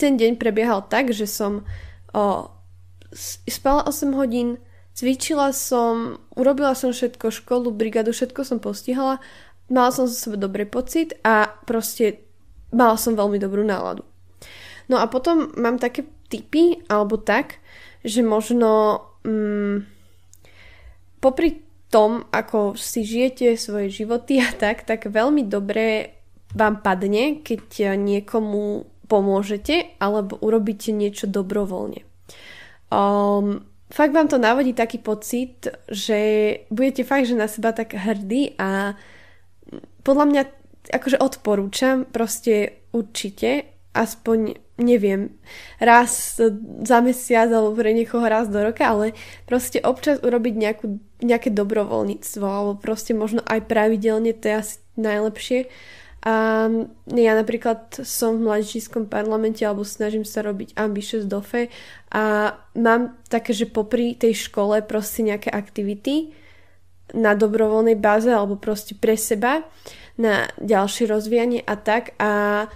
ten 0.00 0.16
deň 0.16 0.40
prebiehal 0.40 0.88
tak, 0.88 1.12
že 1.12 1.28
som 1.28 1.68
o, 2.16 2.48
spala 3.46 3.84
8 3.86 4.16
hodín, 4.16 4.58
Cvičila 4.90 5.54
som, 5.56 6.20
urobila 6.36 6.76
som 6.76 6.92
všetko, 6.92 7.32
školu, 7.32 7.72
brigadu, 7.72 8.12
všetko 8.12 8.44
som 8.44 8.58
postihala, 8.60 9.22
mala 9.72 9.94
som 9.94 10.04
zo 10.04 10.12
sebe 10.12 10.36
dobrý 10.36 10.66
pocit 10.66 11.16
a 11.24 11.48
proste 11.64 12.26
mala 12.74 12.98
som 12.98 13.16
veľmi 13.16 13.38
dobrú 13.40 13.64
náladu. 13.64 14.04
No 14.90 14.98
a 14.98 15.06
potom 15.06 15.54
mám 15.56 15.78
také 15.78 16.04
typy, 16.26 16.82
alebo 16.90 17.16
tak, 17.16 17.62
že 18.02 18.26
možno 18.26 19.00
mm, 19.22 19.86
popri 21.22 21.62
tom, 21.90 22.24
ako 22.30 22.78
si 22.78 23.02
žijete 23.02 23.58
svoje 23.58 23.90
životy 23.90 24.38
a 24.38 24.50
tak, 24.54 24.86
tak 24.86 25.10
veľmi 25.10 25.44
dobre 25.50 26.16
vám 26.54 26.82
padne, 26.82 27.42
keď 27.42 27.98
niekomu 27.98 28.86
pomôžete 29.10 29.98
alebo 29.98 30.38
urobíte 30.38 30.94
niečo 30.94 31.26
dobrovoľne. 31.26 32.06
Um, 32.90 33.66
fakt 33.90 34.14
vám 34.14 34.30
to 34.30 34.38
navodí 34.38 34.70
taký 34.70 35.02
pocit, 35.02 35.66
že 35.90 36.18
budete 36.70 37.02
fakt, 37.02 37.26
že 37.26 37.38
na 37.38 37.50
seba 37.50 37.74
tak 37.74 37.98
hrdí 37.98 38.54
a 38.58 38.94
podľa 40.06 40.24
mňa 40.30 40.42
akože 40.94 41.18
odporúčam 41.18 42.06
proste 42.06 42.86
určite 42.94 43.66
aspoň 43.94 44.54
neviem, 44.80 45.36
raz 45.76 46.40
za 46.82 46.98
mesiac 47.04 47.52
alebo 47.52 47.76
pre 47.76 47.92
niekoho 47.92 48.24
raz 48.24 48.48
do 48.48 48.58
roka, 48.58 48.88
ale 48.88 49.12
proste 49.44 49.78
občas 49.84 50.18
urobiť 50.24 50.54
nejakú, 50.56 50.86
nejaké 51.20 51.52
dobrovoľníctvo 51.52 52.44
alebo 52.44 52.72
proste 52.80 53.12
možno 53.12 53.44
aj 53.44 53.68
pravidelne, 53.68 54.32
to 54.32 54.48
je 54.48 54.56
asi 54.56 54.76
najlepšie. 54.96 55.68
A 56.20 56.68
ja 57.16 57.32
napríklad 57.32 58.04
som 58.04 58.36
v 58.36 58.44
mladíčískom 58.44 59.08
parlamente 59.08 59.64
alebo 59.64 59.88
snažím 59.88 60.28
sa 60.28 60.44
robiť 60.44 60.76
ambitious 60.76 61.24
dofe 61.24 61.72
a 62.12 62.52
mám 62.76 63.16
také, 63.32 63.56
že 63.56 63.64
popri 63.64 64.12
tej 64.20 64.48
škole 64.48 64.84
proste 64.84 65.24
nejaké 65.24 65.48
aktivity 65.48 66.36
na 67.16 67.32
dobrovoľnej 67.32 67.96
báze 67.96 68.28
alebo 68.28 68.60
proste 68.60 68.92
pre 68.92 69.16
seba 69.16 69.64
na 70.20 70.44
ďalšie 70.60 71.08
rozvíjanie 71.08 71.64
a 71.64 71.74
tak. 71.80 72.12
A 72.20 72.68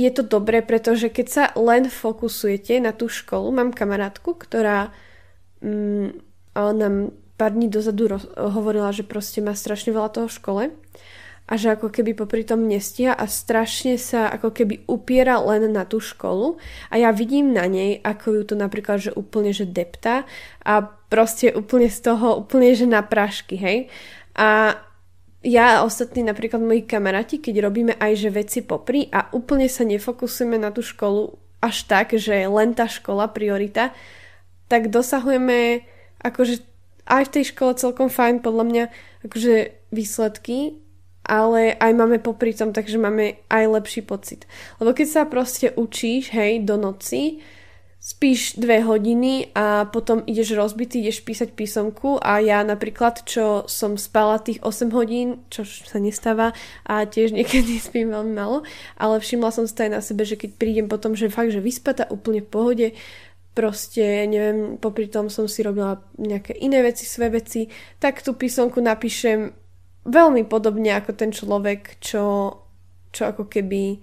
je 0.00 0.10
to 0.16 0.22
dobré, 0.24 0.64
pretože 0.64 1.12
keď 1.12 1.26
sa 1.28 1.44
len 1.52 1.92
fokusujete 1.92 2.80
na 2.80 2.96
tú 2.96 3.12
školu, 3.12 3.52
mám 3.52 3.76
kamarátku, 3.76 4.32
ktorá 4.32 4.88
mm, 5.60 6.16
nám 6.56 7.12
pár 7.36 7.52
dní 7.52 7.68
dozadu 7.68 8.20
hovorila, 8.36 8.92
že 8.92 9.04
proste 9.04 9.40
má 9.40 9.56
strašne 9.56 9.92
veľa 9.92 10.12
toho 10.12 10.28
v 10.28 10.36
škole 10.36 10.62
a 11.50 11.52
že 11.58 11.74
ako 11.74 11.90
keby 11.90 12.14
popri 12.14 12.46
tom 12.46 12.70
nestia 12.70 13.10
a 13.10 13.26
strašne 13.26 13.98
sa 13.98 14.30
ako 14.30 14.54
keby 14.54 14.86
upiera 14.86 15.42
len 15.42 15.72
na 15.74 15.82
tú 15.82 15.98
školu 15.98 16.60
a 16.92 16.94
ja 16.94 17.10
vidím 17.10 17.50
na 17.50 17.66
nej, 17.66 17.98
ako 18.04 18.40
ju 18.40 18.42
to 18.44 18.54
napríklad, 18.54 19.02
že 19.02 19.16
úplne, 19.16 19.50
že 19.50 19.66
depta 19.66 20.28
a 20.62 20.72
proste 21.10 21.50
úplne 21.50 21.90
z 21.90 21.98
toho, 22.06 22.38
úplne, 22.46 22.70
že 22.76 22.86
na 22.86 23.02
prašky, 23.02 23.58
hej. 23.58 23.78
A 24.38 24.78
ja 25.40 25.80
a 25.80 25.84
ostatní 25.88 26.20
napríklad 26.20 26.60
moji 26.60 26.84
kamaráti, 26.84 27.40
keď 27.40 27.54
robíme 27.64 27.94
aj 27.96 28.12
že 28.12 28.30
veci 28.30 28.60
popri 28.60 29.08
a 29.08 29.32
úplne 29.32 29.72
sa 29.72 29.88
nefokusujeme 29.88 30.60
na 30.60 30.68
tú 30.68 30.84
školu, 30.84 31.32
až 31.64 31.88
tak, 31.88 32.12
že 32.16 32.44
len 32.44 32.76
tá 32.76 32.88
škola 32.88 33.28
priorita, 33.28 33.92
tak 34.68 34.92
dosahujeme 34.92 35.84
akože 36.20 36.60
aj 37.08 37.22
v 37.26 37.32
tej 37.40 37.44
škole 37.56 37.72
celkom 37.74 38.12
fajn 38.12 38.44
podľa 38.44 38.64
mňa 38.68 38.84
akože 39.26 39.54
výsledky, 39.90 40.76
ale 41.24 41.74
aj 41.76 41.92
máme 41.96 42.20
popri 42.20 42.52
tom, 42.52 42.76
takže 42.76 43.00
máme 43.00 43.40
aj 43.48 43.64
lepší 43.80 44.04
pocit. 44.04 44.44
Lebo 44.76 44.92
keď 44.92 45.08
sa 45.08 45.22
proste 45.24 45.72
učíš, 45.72 46.32
hej, 46.36 46.64
do 46.68 46.76
noci, 46.76 47.40
spíš 48.00 48.56
dve 48.56 48.80
hodiny 48.80 49.52
a 49.52 49.84
potom 49.84 50.24
ideš 50.24 50.56
rozbitý, 50.56 51.04
ideš 51.04 51.20
písať 51.20 51.52
písomku 51.52 52.16
a 52.16 52.40
ja 52.40 52.64
napríklad, 52.64 53.28
čo 53.28 53.68
som 53.68 54.00
spala 54.00 54.40
tých 54.40 54.56
8 54.64 54.88
hodín, 54.96 55.44
čo 55.52 55.68
sa 55.68 56.00
nestáva 56.00 56.56
a 56.88 57.04
tiež 57.04 57.32
niekedy 57.36 57.76
spím 57.76 58.16
veľmi 58.16 58.32
malo, 58.32 58.64
ale 58.96 59.20
všimla 59.20 59.52
som 59.52 59.68
si 59.68 59.76
aj 59.76 59.92
na 59.92 60.00
sebe, 60.00 60.24
že 60.24 60.40
keď 60.40 60.56
prídem 60.56 60.88
potom, 60.88 61.12
že 61.12 61.28
fakt, 61.28 61.52
že 61.52 61.60
vyspatá 61.60 62.08
úplne 62.08 62.40
v 62.40 62.48
pohode, 62.48 62.88
proste, 63.52 64.24
neviem, 64.24 64.80
popri 64.80 65.04
tom 65.12 65.28
som 65.28 65.44
si 65.44 65.60
robila 65.60 66.00
nejaké 66.16 66.56
iné 66.56 66.80
veci, 66.80 67.04
svoje 67.04 67.30
veci, 67.36 67.60
tak 68.00 68.24
tú 68.24 68.32
písomku 68.32 68.80
napíšem 68.80 69.52
veľmi 70.08 70.48
podobne 70.48 70.96
ako 70.96 71.12
ten 71.12 71.28
človek, 71.28 72.00
čo, 72.00 72.56
čo 73.12 73.22
ako 73.28 73.44
keby 73.44 74.00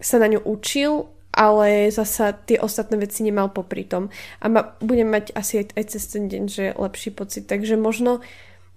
sa 0.00 0.16
na 0.16 0.32
ňu 0.32 0.40
učil 0.48 1.15
ale 1.36 1.92
zasa 1.92 2.32
tie 2.32 2.56
ostatné 2.56 2.96
veci 2.96 3.20
nemal 3.20 3.52
popri 3.52 3.84
tom. 3.84 4.08
A 4.40 4.48
ma, 4.48 4.72
budem 4.80 5.12
mať 5.12 5.36
asi 5.36 5.60
aj, 5.60 5.76
aj 5.76 5.84
cez 5.92 6.02
ten 6.08 6.32
deň, 6.32 6.42
že 6.48 6.64
lepší 6.72 7.12
pocit. 7.12 7.44
Takže 7.44 7.76
možno 7.76 8.24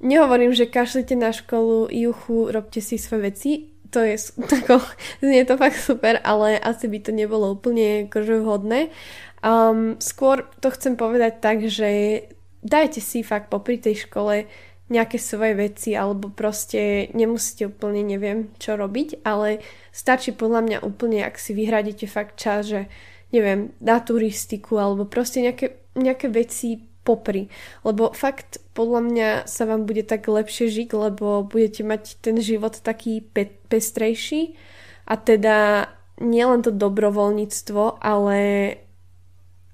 nehovorím, 0.03 0.51
že 0.51 0.67
kašlite 0.67 1.15
na 1.15 1.31
školu, 1.31 1.87
juchu, 1.87 2.51
robte 2.51 2.83
si 2.83 2.99
svoje 2.99 3.21
veci, 3.31 3.51
to 3.89 4.03
je, 4.03 4.19
tako, 4.53 4.83
znie 5.23 5.47
to 5.47 5.55
fakt 5.55 5.79
super, 5.79 6.19
ale 6.21 6.59
asi 6.59 6.91
by 6.91 6.99
to 6.99 7.11
nebolo 7.15 7.55
úplne 7.55 8.11
akože 8.11 8.43
vhodné. 8.43 8.91
Um, 9.39 9.95
skôr 10.03 10.43
to 10.59 10.67
chcem 10.75 10.99
povedať 10.99 11.39
tak, 11.39 11.63
že 11.63 12.21
dajte 12.59 12.99
si 12.99 13.23
fakt 13.23 13.47
popri 13.47 13.79
tej 13.79 14.03
škole 14.03 14.51
nejaké 14.89 15.21
svoje 15.21 15.53
veci 15.53 15.93
alebo 15.93 16.33
proste 16.33 17.13
nemusíte 17.13 17.69
úplne 17.69 18.01
neviem 18.01 18.49
čo 18.57 18.73
robiť, 18.73 19.21
ale 19.21 19.61
stačí 19.93 20.33
podľa 20.33 20.61
mňa 20.65 20.77
úplne, 20.81 21.21
ak 21.21 21.37
si 21.37 21.53
vyhradíte 21.53 22.09
fakt 22.09 22.41
čas, 22.41 22.67
že 22.67 22.89
neviem, 23.29 23.73
na 23.77 24.01
turistiku 24.01 24.81
alebo 24.81 25.05
proste 25.05 25.45
nejaké, 25.45 25.77
nejaké 25.93 26.33
veci 26.33 26.81
popri. 27.05 27.49
Lebo 27.85 28.11
fakt 28.13 28.57
podľa 28.73 29.01
mňa 29.05 29.29
sa 29.45 29.69
vám 29.69 29.85
bude 29.85 30.01
tak 30.05 30.25
lepšie 30.25 30.69
žiť, 30.69 30.89
lebo 30.93 31.45
budete 31.45 31.85
mať 31.85 32.17
ten 32.21 32.41
život 32.41 32.77
taký 32.81 33.21
pe- 33.21 33.61
pestrejší 33.69 34.57
a 35.05 35.17
teda 35.17 35.89
nielen 36.19 36.61
to 36.61 36.69
dobrovoľníctvo, 36.69 38.03
ale 38.03 38.39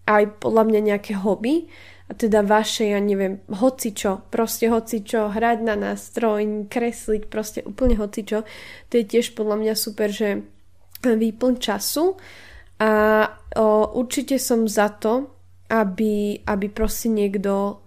aj 0.05 0.23
podľa 0.37 0.63
mňa 0.69 0.79
nejaké 0.93 1.17
hobby, 1.17 1.67
a 2.05 2.13
teda 2.13 2.45
vaše, 2.45 2.93
ja 2.93 3.01
neviem, 3.01 3.41
hocičo, 3.49 4.29
proste 4.29 4.69
hocičo, 4.69 5.33
hrať 5.33 5.57
na 5.65 5.73
nástroj, 5.73 6.69
kresliť, 6.69 7.25
proste 7.25 7.65
úplne 7.65 7.97
hocičo. 7.97 8.45
To 8.89 8.93
je 8.93 9.05
tiež 9.09 9.33
podľa 9.33 9.57
mňa 9.57 9.73
super, 9.73 10.13
že 10.13 10.45
výplň 11.01 11.53
času 11.57 12.13
a 12.77 12.91
o, 13.57 13.65
určite 13.97 14.37
som 14.37 14.69
za 14.69 14.93
to, 14.93 15.33
aby, 15.69 16.45
aby 16.45 16.67
proste 16.69 17.09
niekto 17.09 17.81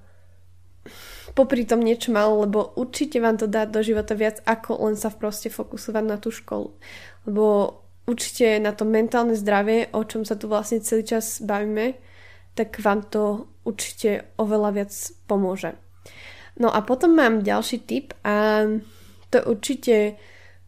popri 1.39 1.63
tom 1.63 1.87
niečo 1.87 2.11
mal, 2.11 2.35
lebo 2.43 2.75
určite 2.75 3.23
vám 3.23 3.39
to 3.39 3.47
dá 3.47 3.71
do 3.71 3.79
života 3.87 4.19
viac, 4.19 4.43
ako 4.43 4.83
len 4.91 4.99
sa 4.99 5.15
proste 5.15 5.47
fokusovať 5.47 6.05
na 6.07 6.19
tú 6.19 6.35
školu. 6.35 6.75
Lebo 7.31 7.45
určite 8.11 8.59
na 8.59 8.75
to 8.75 8.83
mentálne 8.83 9.39
zdravie, 9.39 9.95
o 9.95 10.03
čom 10.03 10.27
sa 10.27 10.35
tu 10.35 10.51
vlastne 10.51 10.83
celý 10.83 11.07
čas 11.07 11.39
bavíme, 11.39 11.95
tak 12.59 12.83
vám 12.83 13.07
to 13.07 13.47
určite 13.69 14.33
oveľa 14.41 14.71
viac 14.73 14.93
pomôže. 15.29 15.77
No 16.59 16.73
a 16.73 16.81
potom 16.83 17.15
mám 17.15 17.45
ďalší 17.47 17.85
tip 17.87 18.17
a 18.27 18.67
to 19.31 19.39
určite 19.47 20.19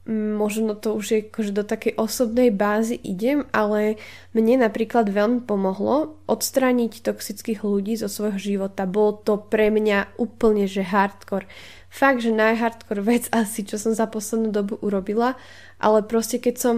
mm, 0.06 0.38
možno 0.38 0.78
to 0.78 0.94
už 0.94 1.06
je 1.10 1.20
akože 1.26 1.52
do 1.56 1.64
takej 1.66 1.98
osobnej 1.98 2.54
bázy 2.54 2.94
idem, 2.94 3.48
ale 3.50 3.98
mne 4.30 4.62
napríklad 4.70 5.10
veľmi 5.10 5.42
pomohlo 5.48 6.22
odstrániť 6.30 7.02
toxických 7.02 7.66
ľudí 7.66 7.98
zo 7.98 8.06
svojho 8.06 8.38
života. 8.38 8.86
Bolo 8.86 9.18
to 9.18 9.40
pre 9.40 9.72
mňa 9.74 10.20
úplne, 10.20 10.70
že 10.70 10.86
hardcore. 10.86 11.50
Fakt, 11.90 12.22
že 12.22 12.30
najhardcore 12.30 13.02
vec 13.02 13.26
asi, 13.34 13.66
čo 13.66 13.74
som 13.80 13.90
za 13.90 14.06
poslednú 14.06 14.54
dobu 14.54 14.78
urobila, 14.78 15.34
ale 15.82 16.06
proste 16.06 16.38
keď 16.38 16.54
som 16.54 16.76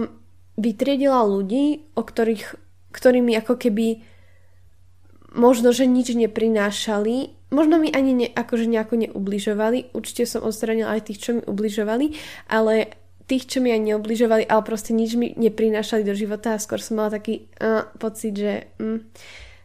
vytriedila 0.57 1.21
ľudí, 1.21 1.85
o 1.93 2.01
ktorých, 2.01 2.57
ktorými 2.93 3.37
ako 3.37 3.61
keby 3.61 4.12
možno, 5.33 5.73
že 5.73 5.89
nič 5.89 6.13
neprinášali, 6.13 7.49
možno 7.49 7.81
mi 7.81 7.89
ani 7.89 8.11
ne, 8.13 8.27
akože 8.29 8.69
nejako 8.69 9.09
neubližovali, 9.09 9.93
určite 9.93 10.29
som 10.29 10.45
odstranila 10.45 10.93
aj 10.93 11.09
tých, 11.09 11.19
čo 11.19 11.29
mi 11.37 11.41
ubližovali, 11.45 12.05
ale 12.49 12.93
tých, 13.25 13.49
čo 13.49 13.57
mi 13.63 13.73
aj 13.73 13.81
neubližovali, 13.81 14.45
ale 14.45 14.61
proste 14.61 14.93
nič 14.93 15.15
mi 15.15 15.31
neprinášali 15.33 16.03
do 16.03 16.13
života 16.13 16.53
a 16.53 16.61
skôr 16.61 16.81
som 16.81 16.99
mala 16.99 17.17
taký 17.17 17.49
uh, 17.59 17.87
pocit, 17.97 18.35
že 18.35 18.53
um, 18.77 19.01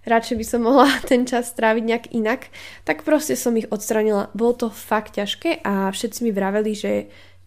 radšej 0.07 0.37
by 0.39 0.45
som 0.47 0.61
mohla 0.65 0.89
ten 1.11 1.29
čas 1.29 1.53
stráviť 1.53 1.85
nejak 1.85 2.07
inak, 2.15 2.49
tak 2.89 3.05
proste 3.05 3.37
som 3.37 3.57
ich 3.59 3.69
odstranila. 3.69 4.33
Bolo 4.33 4.67
to 4.67 4.69
fakt 4.71 5.19
ťažké 5.19 5.61
a 5.67 5.91
všetci 5.91 6.25
mi 6.25 6.31
vraveli, 6.31 6.73
že 6.73 6.93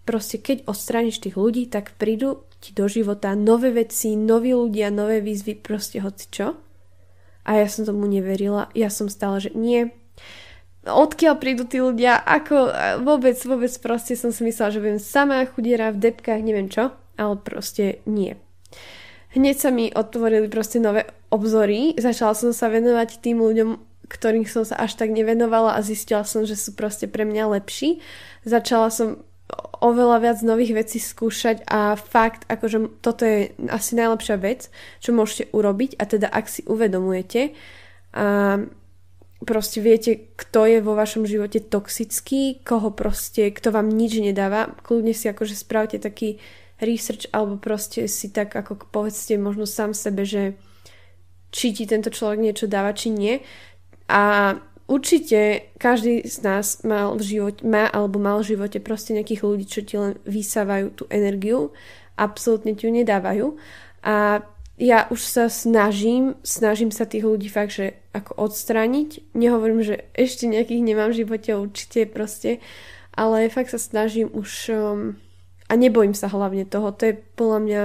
proste 0.05 0.41
keď 0.41 0.67
odstrániš 0.67 1.21
tých 1.23 1.37
ľudí, 1.37 1.69
tak 1.71 1.95
prídu 1.95 2.43
ti 2.61 2.75
do 2.77 2.85
života 2.85 3.33
nové 3.33 3.73
veci, 3.73 4.13
noví 4.13 4.53
ľudia, 4.53 4.93
nové 4.93 5.23
výzvy, 5.23 5.57
proste 5.57 6.03
hoci 6.03 6.25
čo. 6.29 6.70
A 7.45 7.57
ja 7.57 7.67
som 7.67 7.87
tomu 7.87 8.05
neverila. 8.05 8.69
Ja 8.77 8.93
som 8.93 9.09
stále, 9.09 9.41
že 9.41 9.51
nie. 9.57 9.89
Odkiaľ 10.81 11.37
prídu 11.37 11.69
tí 11.69 11.77
ľudia? 11.77 12.17
Ako 12.17 12.73
vôbec, 13.05 13.37
vôbec 13.45 13.69
proste 13.81 14.17
som 14.17 14.33
si 14.33 14.41
myslela, 14.41 14.73
že 14.73 14.81
budem 14.81 15.01
sama 15.01 15.45
chudiera 15.45 15.93
v 15.93 16.01
depkách, 16.09 16.41
neviem 16.41 16.69
čo. 16.69 16.93
Ale 17.17 17.37
proste 17.37 18.01
nie. 18.09 18.33
Hneď 19.31 19.55
sa 19.61 19.69
mi 19.69 19.93
otvorili 19.93 20.49
proste 20.51 20.81
nové 20.81 21.07
obzory. 21.31 21.95
Začala 21.95 22.35
som 22.35 22.51
sa 22.51 22.67
venovať 22.67 23.23
tým 23.23 23.39
ľuďom, 23.39 23.79
ktorých 24.11 24.49
som 24.51 24.67
sa 24.67 24.75
až 24.81 24.99
tak 24.99 25.13
nevenovala 25.15 25.77
a 25.77 25.85
zistila 25.85 26.27
som, 26.27 26.43
že 26.43 26.59
sú 26.59 26.75
proste 26.75 27.07
pre 27.07 27.23
mňa 27.23 27.61
lepší. 27.61 28.03
Začala 28.43 28.91
som 28.91 29.23
oveľa 29.81 30.17
viac 30.21 30.37
nových 30.45 30.77
vecí 30.77 30.99
skúšať 31.01 31.65
a 31.65 31.97
fakt, 31.97 32.45
akože 32.45 33.01
toto 33.01 33.25
je 33.25 33.51
asi 33.67 33.97
najlepšia 33.97 34.37
vec, 34.37 34.69
čo 35.01 35.11
môžete 35.11 35.49
urobiť 35.51 35.97
a 35.97 36.03
teda 36.05 36.27
ak 36.29 36.45
si 36.47 36.61
uvedomujete 36.69 37.57
a 38.11 38.61
proste 39.41 39.81
viete, 39.81 40.29
kto 40.37 40.69
je 40.69 40.79
vo 40.85 40.93
vašom 40.93 41.25
živote 41.25 41.65
toxický, 41.65 42.61
koho 42.61 42.93
proste, 42.93 43.49
kto 43.49 43.73
vám 43.73 43.89
nič 43.89 44.21
nedáva, 44.21 44.69
kľudne 44.85 45.17
si 45.17 45.25
akože 45.25 45.57
spravte 45.57 45.97
taký 45.97 46.37
research 46.81 47.29
alebo 47.33 47.57
proste 47.57 48.05
si 48.05 48.29
tak 48.29 48.53
ako 48.53 48.89
povedzte 48.89 49.37
možno 49.41 49.65
sám 49.65 49.97
sebe, 49.97 50.25
že 50.25 50.57
či 51.51 51.73
ti 51.75 51.83
tento 51.89 52.13
človek 52.13 52.39
niečo 52.39 52.65
dáva, 52.69 52.95
či 52.95 53.11
nie. 53.11 53.43
A 54.07 54.55
Určite 54.91 55.71
každý 55.79 56.27
z 56.27 56.43
nás 56.43 56.83
mal 56.83 57.15
v 57.15 57.23
živote, 57.23 57.63
má 57.63 57.87
alebo 57.87 58.19
mal 58.19 58.43
v 58.43 58.51
živote 58.51 58.83
proste 58.83 59.15
nejakých 59.15 59.47
ľudí, 59.47 59.63
čo 59.63 59.87
ti 59.87 59.95
len 59.95 60.19
vysávajú 60.27 60.87
tú 60.91 61.03
energiu, 61.07 61.71
absolútne 62.19 62.75
ti 62.75 62.85
ju 62.85 62.91
nedávajú. 62.91 63.55
A 64.03 64.43
ja 64.75 65.07
už 65.07 65.21
sa 65.23 65.45
snažím, 65.47 66.35
snažím 66.43 66.91
sa 66.91 67.07
tých 67.07 67.23
ľudí 67.23 67.47
fakt, 67.47 67.71
že 67.71 68.03
ako 68.11 68.35
odstrániť. 68.35 69.31
Nehovorím, 69.31 69.79
že 69.79 70.11
ešte 70.11 70.51
nejakých 70.51 70.83
nemám 70.83 71.15
v 71.15 71.23
živote, 71.23 71.55
určite 71.55 72.11
proste, 72.11 72.59
ale 73.15 73.47
fakt 73.47 73.71
sa 73.71 73.79
snažím 73.79 74.27
už 74.27 74.51
um, 74.75 75.15
a 75.71 75.73
nebojím 75.79 76.11
sa 76.11 76.27
hlavne 76.27 76.67
toho. 76.67 76.91
To 76.91 77.03
je 77.07 77.15
podľa 77.15 77.59
mňa 77.63 77.83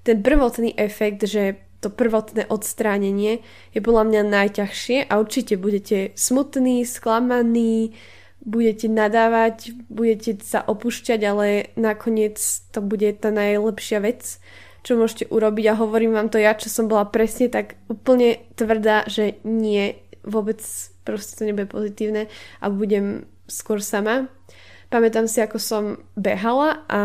ten 0.00 0.24
prvotný 0.24 0.72
efekt, 0.80 1.28
že 1.28 1.60
to 1.82 1.90
prvotné 1.90 2.46
odstránenie 2.46 3.42
je 3.74 3.80
podľa 3.82 4.06
mňa 4.06 4.22
najťažšie 4.30 5.10
a 5.10 5.18
určite 5.18 5.58
budete 5.58 6.14
smutní, 6.14 6.86
sklamaní, 6.86 7.98
budete 8.46 8.86
nadávať, 8.86 9.74
budete 9.90 10.38
sa 10.46 10.62
opúšťať, 10.62 11.20
ale 11.26 11.74
nakoniec 11.74 12.38
to 12.70 12.78
bude 12.78 13.18
tá 13.18 13.34
najlepšia 13.34 13.98
vec, 13.98 14.38
čo 14.86 14.94
môžete 14.94 15.26
urobiť 15.26 15.64
a 15.74 15.78
hovorím 15.78 16.14
vám 16.14 16.30
to 16.30 16.38
ja, 16.38 16.54
čo 16.54 16.70
som 16.70 16.86
bola 16.86 17.06
presne 17.06 17.50
tak 17.50 17.74
úplne 17.90 18.46
tvrdá, 18.54 19.06
že 19.10 19.42
nie, 19.42 19.98
vôbec 20.22 20.62
proste 21.02 21.34
to 21.34 21.42
nebude 21.46 21.66
pozitívne 21.66 22.30
a 22.62 22.66
budem 22.70 23.26
skôr 23.50 23.82
sama. 23.82 24.30
Pamätám 24.86 25.26
si, 25.26 25.42
ako 25.42 25.58
som 25.58 25.84
behala 26.14 26.86
a 26.86 27.02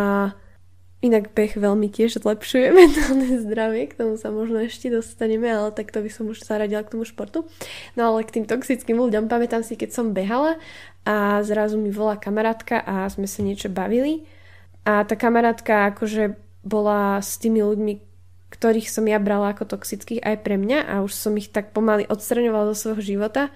Inak 0.98 1.30
beh 1.38 1.54
veľmi 1.54 1.94
tiež 1.94 2.26
zlepšuje 2.26 2.74
mentálne 2.80 3.38
zdravie, 3.38 3.86
k 3.94 3.98
tomu 4.02 4.18
sa 4.18 4.34
možno 4.34 4.66
ešte 4.66 4.90
dostaneme, 4.90 5.46
ale 5.46 5.70
tak 5.70 5.94
to 5.94 6.02
by 6.02 6.10
som 6.10 6.26
už 6.26 6.42
zaradila 6.42 6.82
k 6.82 6.98
tomu 6.98 7.06
športu. 7.06 7.46
No 7.94 8.10
ale 8.14 8.26
k 8.26 8.42
tým 8.42 8.46
toxickým 8.50 8.98
ľuďom, 8.98 9.30
pamätám 9.30 9.62
si, 9.62 9.78
keď 9.78 9.94
som 9.94 10.18
behala 10.18 10.58
a 11.06 11.46
zrazu 11.46 11.78
mi 11.78 11.94
volá 11.94 12.18
kamarátka 12.18 12.82
a 12.82 13.06
sme 13.14 13.30
sa 13.30 13.46
niečo 13.46 13.70
bavili 13.70 14.26
a 14.88 15.06
tá 15.06 15.14
kamarátka 15.14 15.94
akože 15.94 16.36
bola 16.66 17.22
s 17.22 17.38
tými 17.38 17.62
ľuďmi, 17.64 17.94
ktorých 18.52 18.90
som 18.90 19.06
ja 19.06 19.22
brala 19.22 19.54
ako 19.54 19.78
toxických 19.78 20.24
aj 20.24 20.36
pre 20.42 20.58
mňa 20.58 20.80
a 20.84 20.94
už 21.06 21.14
som 21.14 21.36
ich 21.38 21.54
tak 21.54 21.72
pomaly 21.78 22.10
odstraňovala 22.10 22.74
zo 22.74 22.90
svojho 22.90 23.04
života 23.04 23.54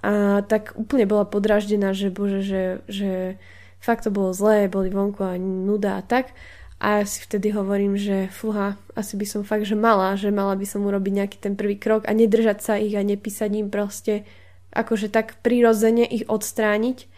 a 0.00 0.44
tak 0.44 0.76
úplne 0.76 1.08
bola 1.08 1.24
podraždená, 1.24 1.96
že 1.96 2.12
bože, 2.12 2.44
že, 2.44 2.62
že 2.88 3.40
fakt 3.80 4.04
to 4.06 4.10
bolo 4.10 4.34
zlé, 4.36 4.66
boli 4.66 4.90
vonku 4.90 5.22
a 5.22 5.38
nuda 5.38 5.98
a 5.98 6.02
tak. 6.02 6.36
A 6.76 7.00
ja 7.00 7.04
si 7.08 7.24
vtedy 7.24 7.56
hovorím, 7.56 7.96
že 7.96 8.28
fuha, 8.28 8.76
asi 8.92 9.16
by 9.16 9.24
som 9.24 9.42
fakt, 9.48 9.64
že 9.64 9.72
mala, 9.72 10.12
že 10.12 10.28
mala 10.28 10.52
by 10.52 10.66
som 10.68 10.84
urobiť 10.84 11.12
nejaký 11.12 11.38
ten 11.40 11.56
prvý 11.56 11.80
krok 11.80 12.04
a 12.04 12.12
nedržať 12.12 12.58
sa 12.60 12.74
ich 12.76 12.92
a 12.92 13.00
nepísať 13.00 13.48
im 13.56 13.72
proste 13.72 14.28
akože 14.76 15.08
tak 15.08 15.40
prirodzene 15.40 16.04
ich 16.04 16.28
odstrániť. 16.28 17.08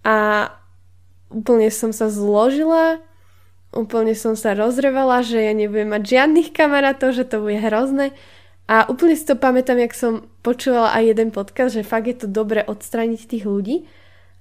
A 0.00 0.48
úplne 1.28 1.68
som 1.68 1.92
sa 1.92 2.08
zložila, 2.08 3.04
úplne 3.76 4.16
som 4.16 4.32
sa 4.32 4.56
rozrevala, 4.56 5.20
že 5.20 5.44
ja 5.44 5.52
nebudem 5.52 5.92
mať 5.92 6.02
žiadnych 6.16 6.56
kamarátov, 6.56 7.12
že 7.12 7.28
to 7.28 7.44
bude 7.44 7.60
hrozné. 7.60 8.16
A 8.66 8.88
úplne 8.88 9.14
si 9.14 9.28
to 9.28 9.38
pamätám, 9.38 9.78
jak 9.78 9.94
som 9.94 10.26
počúvala 10.40 10.90
aj 10.96 11.14
jeden 11.14 11.30
podcast, 11.30 11.76
že 11.76 11.86
fakt 11.86 12.08
je 12.10 12.16
to 12.16 12.26
dobre 12.26 12.64
odstrániť 12.66 13.20
tých 13.28 13.44
ľudí. 13.46 13.86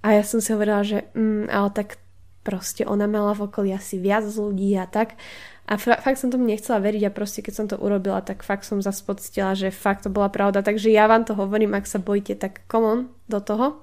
A 0.06 0.14
ja 0.14 0.22
som 0.22 0.38
si 0.38 0.54
hovorila, 0.54 0.86
že 0.86 1.10
mm, 1.18 1.50
ale 1.50 1.70
tak 1.74 1.98
proste 2.46 2.86
ona 2.86 3.10
mala 3.10 3.34
v 3.34 3.50
okolí 3.50 3.74
asi 3.74 3.98
viac 3.98 4.22
ľudí 4.30 4.78
a 4.78 4.86
tak. 4.86 5.18
A 5.66 5.82
fakt 5.82 6.22
som 6.22 6.30
tomu 6.30 6.46
nechcela 6.46 6.78
veriť 6.78 7.10
a 7.10 7.16
proste 7.16 7.42
keď 7.42 7.54
som 7.58 7.66
to 7.66 7.82
urobila, 7.82 8.22
tak 8.22 8.46
fakt 8.46 8.70
som 8.70 8.86
zase 8.86 9.02
pocitila, 9.02 9.58
že 9.58 9.74
fakt 9.74 10.06
to 10.06 10.14
bola 10.14 10.30
pravda. 10.30 10.62
Takže 10.62 10.94
ja 10.94 11.10
vám 11.10 11.26
to 11.26 11.34
hovorím, 11.34 11.74
ak 11.74 11.90
sa 11.90 11.98
bojíte, 11.98 12.38
tak 12.38 12.62
come 12.70 12.86
on 12.86 13.00
do 13.26 13.42
toho. 13.42 13.82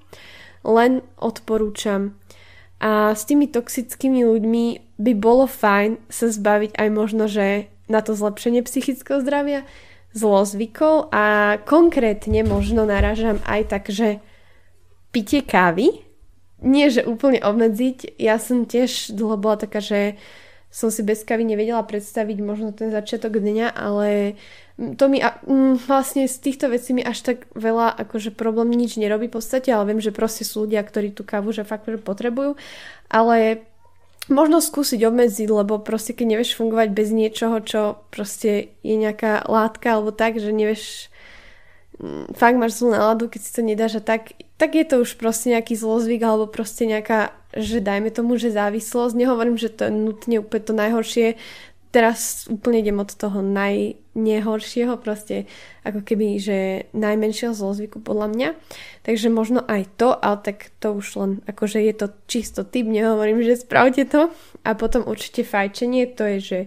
Len 0.63 1.03
odporúčam. 1.19 2.15
A 2.79 3.19
s 3.19 3.27
tými 3.27 3.51
toxickými 3.51 4.23
ľuďmi 4.23 4.95
by 4.95 5.13
bolo 5.19 5.51
fajn 5.51 5.99
sa 6.07 6.31
zbaviť 6.31 6.79
aj 6.79 6.89
možno, 6.95 7.27
že 7.27 7.67
na 7.91 7.99
to 7.99 8.15
zlepšenie 8.15 8.63
psychického 8.63 9.19
zdravia, 9.19 9.67
zlozvykov 10.15 11.11
a 11.11 11.59
konkrétne 11.67 12.47
možno 12.47 12.87
naražam 12.87 13.43
aj 13.43 13.61
tak, 13.67 13.91
že 13.91 14.23
pitie 15.11 15.43
kávy, 15.43 16.12
nie 16.63 16.89
že 16.89 17.03
úplne 17.05 17.43
obmedziť, 17.43 18.17
ja 18.17 18.39
som 18.39 18.65
tiež 18.65 19.13
dlho 19.13 19.37
bola 19.37 19.59
taká, 19.59 19.83
že 19.83 20.17
som 20.73 20.89
si 20.89 21.05
bez 21.05 21.21
kavy 21.21 21.45
nevedela 21.45 21.85
predstaviť 21.85 22.39
možno 22.41 22.73
ten 22.73 22.89
začiatok 22.89 23.37
dňa, 23.37 23.77
ale 23.77 24.41
to 24.97 25.05
mi 25.13 25.21
mm, 25.21 25.85
vlastne 25.85 26.25
z 26.25 26.37
týchto 26.41 26.73
vecí 26.73 26.97
mi 26.97 27.05
až 27.05 27.21
tak 27.21 27.39
veľa 27.53 27.93
akože 27.93 28.33
problém 28.33 28.73
nič 28.73 28.97
nerobí 28.97 29.29
v 29.29 29.37
podstate, 29.37 29.69
ale 29.69 29.93
viem, 29.93 30.01
že 30.01 30.17
proste 30.17 30.49
sú 30.49 30.65
ľudia, 30.65 30.81
ktorí 30.81 31.13
tú 31.13 31.29
kávu 31.29 31.53
že 31.53 31.69
fakt 31.69 31.85
potrebujú, 31.85 32.57
ale 33.13 33.69
možno 34.33 34.65
skúsiť 34.65 35.05
obmedziť, 35.05 35.49
lebo 35.53 35.77
proste 35.77 36.17
keď 36.17 36.27
nevieš 36.41 36.57
fungovať 36.57 36.89
bez 36.97 37.09
niečoho, 37.13 37.61
čo 37.61 38.01
proste 38.09 38.73
je 38.81 38.97
nejaká 38.97 39.45
látka 39.45 40.01
alebo 40.01 40.09
tak, 40.09 40.41
že 40.41 40.57
nevieš 40.57 41.12
fakt 42.35 42.59
máš 42.59 42.83
zlú 42.83 42.93
náladu, 42.93 43.31
keď 43.31 43.41
si 43.41 43.51
to 43.55 43.63
nedáš 43.63 43.99
a 43.99 44.03
tak, 44.03 44.35
tak 44.59 44.75
je 44.75 44.83
to 44.83 45.07
už 45.07 45.15
proste 45.19 45.55
nejaký 45.55 45.79
zlozvyk 45.79 46.23
alebo 46.23 46.51
proste 46.51 46.87
nejaká, 46.87 47.31
že 47.55 47.79
dajme 47.79 48.11
tomu, 48.11 48.35
že 48.39 48.51
závislosť. 48.51 49.15
Nehovorím, 49.15 49.55
že 49.55 49.71
to 49.71 49.87
je 49.87 49.93
nutne 49.95 50.37
úplne 50.43 50.63
to 50.67 50.75
najhoršie. 50.75 51.27
Teraz 51.93 52.49
úplne 52.49 52.81
idem 52.81 52.97
od 53.05 53.13
toho 53.13 53.45
najnehoršieho, 53.45 54.97
proste 54.97 55.45
ako 55.85 56.01
keby, 56.01 56.41
že 56.41 56.89
najmenšieho 56.97 57.53
zlozvyku 57.53 58.01
podľa 58.01 58.33
mňa. 58.33 58.49
Takže 59.05 59.29
možno 59.29 59.61
aj 59.61 59.93
to, 60.01 60.17
ale 60.17 60.41
tak 60.41 60.73
to 60.81 60.97
už 60.97 61.07
len, 61.21 61.31
akože 61.45 61.85
je 61.85 61.93
to 61.93 62.07
čisto 62.25 62.65
typ, 62.65 62.89
nehovorím, 62.89 63.45
že 63.45 63.61
spravte 63.61 64.09
to. 64.09 64.33
A 64.65 64.73
potom 64.73 65.05
určite 65.05 65.45
fajčenie, 65.45 66.09
to 66.17 66.25
je, 66.25 66.39
že 66.41 66.59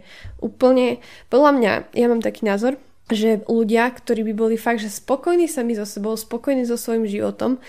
úplne, 0.45 1.01
podľa 1.33 1.51
mňa, 1.57 1.71
ja 1.97 2.05
mám 2.05 2.21
taký 2.21 2.45
názor, 2.45 2.77
že 3.13 3.45
ľudia, 3.45 3.85
ktorí 3.93 4.25
by 4.31 4.33
boli 4.33 4.55
fakt, 4.57 4.81
že 4.81 4.89
spokojní 4.89 5.45
sami 5.45 5.77
so 5.77 5.85
sebou, 5.85 6.17
spokojní 6.17 6.65
so 6.65 6.73
svojím 6.73 7.05
životom 7.05 7.61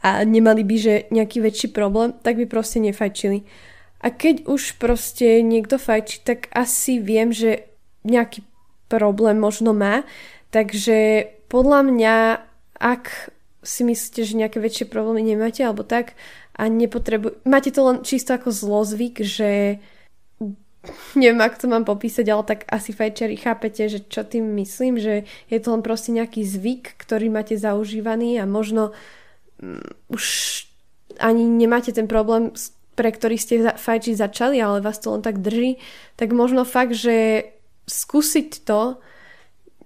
a 0.00 0.24
nemali 0.24 0.64
by, 0.64 0.76
že 0.78 0.94
nejaký 1.12 1.44
väčší 1.44 1.68
problém, 1.74 2.16
tak 2.24 2.40
by 2.40 2.46
proste 2.48 2.80
nefajčili. 2.80 3.44
A 4.00 4.14
keď 4.14 4.46
už 4.46 4.78
proste 4.78 5.42
niekto 5.42 5.76
fajčí, 5.76 6.22
tak 6.22 6.46
asi 6.54 7.02
viem, 7.02 7.34
že 7.34 7.66
nejaký 8.06 8.46
problém 8.86 9.36
možno 9.36 9.76
má, 9.76 10.06
takže 10.54 11.28
podľa 11.50 11.80
mňa, 11.84 12.16
ak 12.78 13.34
si 13.60 13.82
myslíte, 13.84 14.22
že 14.24 14.38
nejaké 14.38 14.62
väčšie 14.62 14.86
problémy 14.88 15.20
nemáte 15.20 15.60
alebo 15.60 15.84
tak 15.84 16.16
a 16.56 16.70
nepotrebu- 16.70 17.42
máte 17.44 17.74
to 17.74 17.84
len 17.84 18.00
čisto 18.06 18.32
ako 18.32 18.54
zlozvyk, 18.54 19.20
že 19.20 19.82
neviem, 21.14 21.40
ako 21.40 21.56
to 21.64 21.66
mám 21.68 21.84
popísať, 21.84 22.26
ale 22.28 22.42
tak 22.44 22.60
asi 22.68 22.92
fajčeri 22.92 23.36
chápete, 23.36 23.88
že 23.88 23.98
čo 24.06 24.24
tým 24.24 24.44
myslím, 24.58 25.00
že 25.00 25.28
je 25.48 25.58
to 25.60 25.74
len 25.74 25.82
proste 25.84 26.12
nejaký 26.12 26.44
zvyk, 26.44 26.96
ktorý 27.00 27.32
máte 27.32 27.56
zaužívaný 27.56 28.40
a 28.40 28.44
možno 28.44 28.92
um, 29.60 29.80
už 30.12 30.24
ani 31.18 31.44
nemáte 31.44 31.90
ten 31.90 32.06
problém, 32.06 32.54
pre 32.94 33.10
ktorý 33.14 33.38
ste 33.38 33.74
fajčiť 33.74 34.14
začali, 34.18 34.58
ale 34.58 34.82
vás 34.82 34.98
to 34.98 35.14
len 35.14 35.22
tak 35.22 35.38
drží, 35.38 35.78
tak 36.18 36.34
možno 36.34 36.66
fakt, 36.66 36.94
že 36.94 37.48
skúsiť 37.86 38.66
to, 38.66 38.98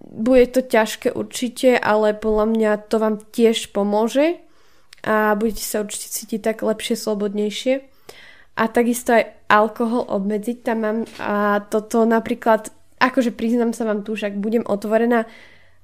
bude 0.03 0.51
to 0.51 0.67
ťažké 0.67 1.15
určite, 1.15 1.79
ale 1.79 2.17
podľa 2.17 2.47
mňa 2.51 2.71
to 2.91 2.97
vám 2.99 3.23
tiež 3.31 3.71
pomôže 3.71 4.43
a 5.07 5.35
budete 5.39 5.63
sa 5.63 5.87
určite 5.87 6.11
cítiť 6.11 6.41
tak 6.43 6.67
lepšie, 6.67 6.99
slobodnejšie 6.99 7.92
a 8.53 8.69
takisto 8.69 9.17
aj 9.17 9.49
alkohol 9.49 10.05
obmedziť 10.09 10.59
tam 10.61 10.79
mám. 10.85 10.99
A 11.21 11.65
toto 11.65 12.05
napríklad, 12.05 12.69
akože 13.01 13.33
priznám 13.33 13.73
sa 13.73 13.89
vám 13.89 14.05
tu, 14.05 14.13
však 14.13 14.37
budem 14.37 14.65
otvorená. 14.69 15.25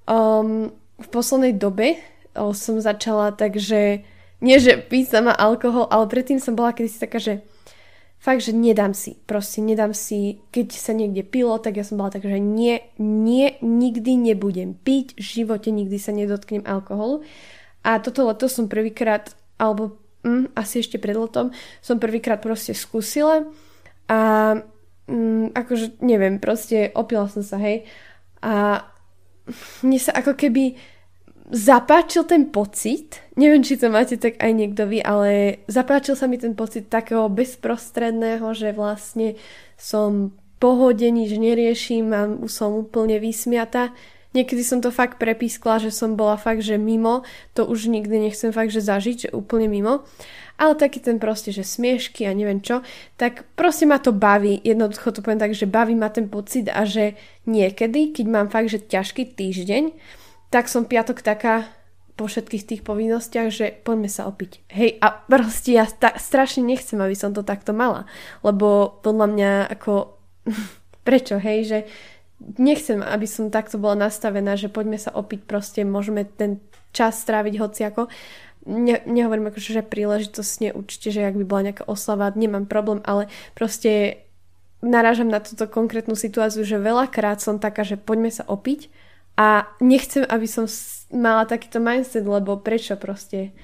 Um, 0.08 0.72
v 0.98 1.08
poslednej 1.08 1.56
dobe 1.56 1.96
um, 2.36 2.52
som 2.52 2.80
začala 2.80 3.32
takže 3.32 4.04
nie, 4.38 4.56
že 4.62 4.78
piť 4.78 5.18
sama 5.18 5.34
alkohol, 5.34 5.90
ale 5.90 6.06
predtým 6.06 6.38
som 6.38 6.54
bola 6.54 6.70
kedysi 6.70 7.02
taká, 7.02 7.18
že 7.18 7.42
fakt, 8.22 8.46
že 8.46 8.54
nedám 8.54 8.94
si, 8.94 9.18
proste 9.26 9.62
nedám 9.62 9.94
si, 9.94 10.42
keď 10.54 10.74
sa 10.74 10.94
niekde 10.94 11.26
pilo, 11.26 11.58
tak 11.58 11.78
ja 11.78 11.84
som 11.86 11.98
bola 11.98 12.14
taká, 12.14 12.30
že 12.30 12.42
nie, 12.42 12.82
nie, 12.98 13.58
nikdy 13.62 14.14
nebudem 14.14 14.78
piť, 14.78 15.18
v 15.18 15.22
živote 15.22 15.70
nikdy 15.70 15.98
sa 15.98 16.14
nedotknem 16.14 16.66
alkoholu. 16.66 17.26
A 17.86 18.02
toto 18.02 18.26
leto 18.26 18.50
som 18.50 18.66
prvýkrát, 18.66 19.34
alebo 19.58 19.98
mm, 20.24 20.54
asi 20.58 20.80
ešte 20.82 20.96
pred 20.96 21.14
letom 21.14 21.54
som 21.82 22.02
prvýkrát 22.02 22.38
proste 22.42 22.72
skúsila 22.72 23.46
a 24.08 24.20
mm, 25.06 25.52
akože 25.52 26.00
neviem, 26.04 26.40
proste 26.40 26.92
opila 26.96 27.28
som 27.28 27.44
sa, 27.44 27.60
hej. 27.60 27.84
A 28.40 28.84
mne 29.82 29.98
sa 29.98 30.12
ako 30.16 30.36
keby 30.36 30.76
zapáčil 31.48 32.28
ten 32.28 32.52
pocit, 32.52 33.24
neviem, 33.40 33.64
či 33.64 33.80
to 33.80 33.88
máte 33.88 34.20
tak 34.20 34.36
aj 34.36 34.52
niekto 34.52 34.84
vy, 34.84 35.00
ale 35.00 35.64
zapáčil 35.64 36.12
sa 36.12 36.28
mi 36.28 36.36
ten 36.36 36.52
pocit 36.52 36.92
takého 36.92 37.32
bezprostredného, 37.32 38.52
že 38.52 38.76
vlastne 38.76 39.40
som 39.80 40.36
pohode, 40.60 41.08
nič 41.08 41.32
neriešim 41.38 42.06
a 42.12 42.28
som 42.50 42.84
úplne 42.84 43.16
vysmiata 43.16 43.94
Niekedy 44.38 44.62
som 44.62 44.78
to 44.78 44.94
fakt 44.94 45.18
prepískla, 45.18 45.82
že 45.82 45.90
som 45.90 46.14
bola 46.14 46.38
fakt, 46.38 46.62
že 46.62 46.78
mimo, 46.78 47.26
to 47.58 47.66
už 47.66 47.90
nikdy 47.90 48.30
nechcem 48.30 48.54
fakt, 48.54 48.70
že 48.70 48.86
zažiť, 48.86 49.16
že 49.26 49.28
úplne 49.34 49.66
mimo. 49.66 50.06
Ale 50.54 50.78
taký 50.78 51.02
ten 51.02 51.18
proste, 51.18 51.50
že 51.50 51.66
smiešky 51.66 52.22
a 52.22 52.30
neviem 52.30 52.62
čo, 52.62 52.86
tak 53.18 53.50
proste 53.58 53.82
ma 53.90 53.98
to 53.98 54.14
baví, 54.14 54.62
jednoducho 54.62 55.10
to 55.10 55.22
poviem 55.22 55.42
tak, 55.42 55.58
že 55.58 55.66
baví 55.66 55.98
ma 55.98 56.06
ten 56.06 56.30
pocit 56.30 56.70
a 56.70 56.86
že 56.86 57.18
niekedy, 57.50 58.14
keď 58.14 58.26
mám 58.30 58.46
fakt, 58.46 58.70
že 58.70 58.78
ťažký 58.78 59.34
týždeň, 59.34 59.90
tak 60.54 60.70
som 60.70 60.86
piatok 60.86 61.18
taká 61.18 61.66
po 62.18 62.26
všetkých 62.26 62.66
tých 62.66 62.82
povinnostiach, 62.82 63.48
že 63.54 63.70
poďme 63.86 64.10
sa 64.10 64.26
opiť. 64.26 64.66
Hej, 64.74 64.98
a 64.98 65.14
proste 65.14 65.78
ja 65.78 65.86
sta- 65.86 66.18
strašne 66.18 66.66
nechcem, 66.66 66.98
aby 66.98 67.14
som 67.14 67.30
to 67.30 67.46
takto 67.46 67.70
mala, 67.70 68.10
lebo 68.42 68.98
podľa 69.02 69.26
mňa 69.30 69.50
ako 69.78 70.18
prečo, 71.06 71.38
hej, 71.38 71.58
že 71.66 71.78
nechcem, 72.38 73.02
aby 73.02 73.26
som 73.26 73.50
takto 73.50 73.78
bola 73.78 74.08
nastavená, 74.08 74.54
že 74.54 74.70
poďme 74.70 74.98
sa 74.98 75.10
opiť, 75.10 75.44
proste 75.44 75.82
môžeme 75.82 76.22
ten 76.24 76.62
čas 76.94 77.18
stráviť 77.22 77.54
hociako. 77.58 78.06
Ne, 78.68 79.00
nehovorím 79.08 79.48
ako, 79.48 79.58
že 79.58 79.82
príležitosne 79.86 80.76
určite, 80.76 81.08
že 81.14 81.24
ak 81.24 81.38
by 81.38 81.44
bola 81.46 81.66
nejaká 81.72 81.84
oslava, 81.88 82.30
nemám 82.34 82.68
problém, 82.68 83.00
ale 83.02 83.32
proste 83.56 84.22
narážam 84.84 85.26
na 85.26 85.42
túto 85.42 85.66
konkrétnu 85.66 86.14
situáciu, 86.14 86.62
že 86.62 86.78
veľakrát 86.78 87.42
som 87.42 87.58
taká, 87.58 87.82
že 87.82 87.98
poďme 87.98 88.30
sa 88.30 88.46
opiť 88.46 88.92
a 89.38 89.66
nechcem, 89.82 90.22
aby 90.26 90.46
som 90.46 90.66
mala 91.14 91.46
takýto 91.46 91.82
mindset, 91.82 92.26
lebo 92.26 92.58
prečo 92.58 92.94
proste 92.98 93.54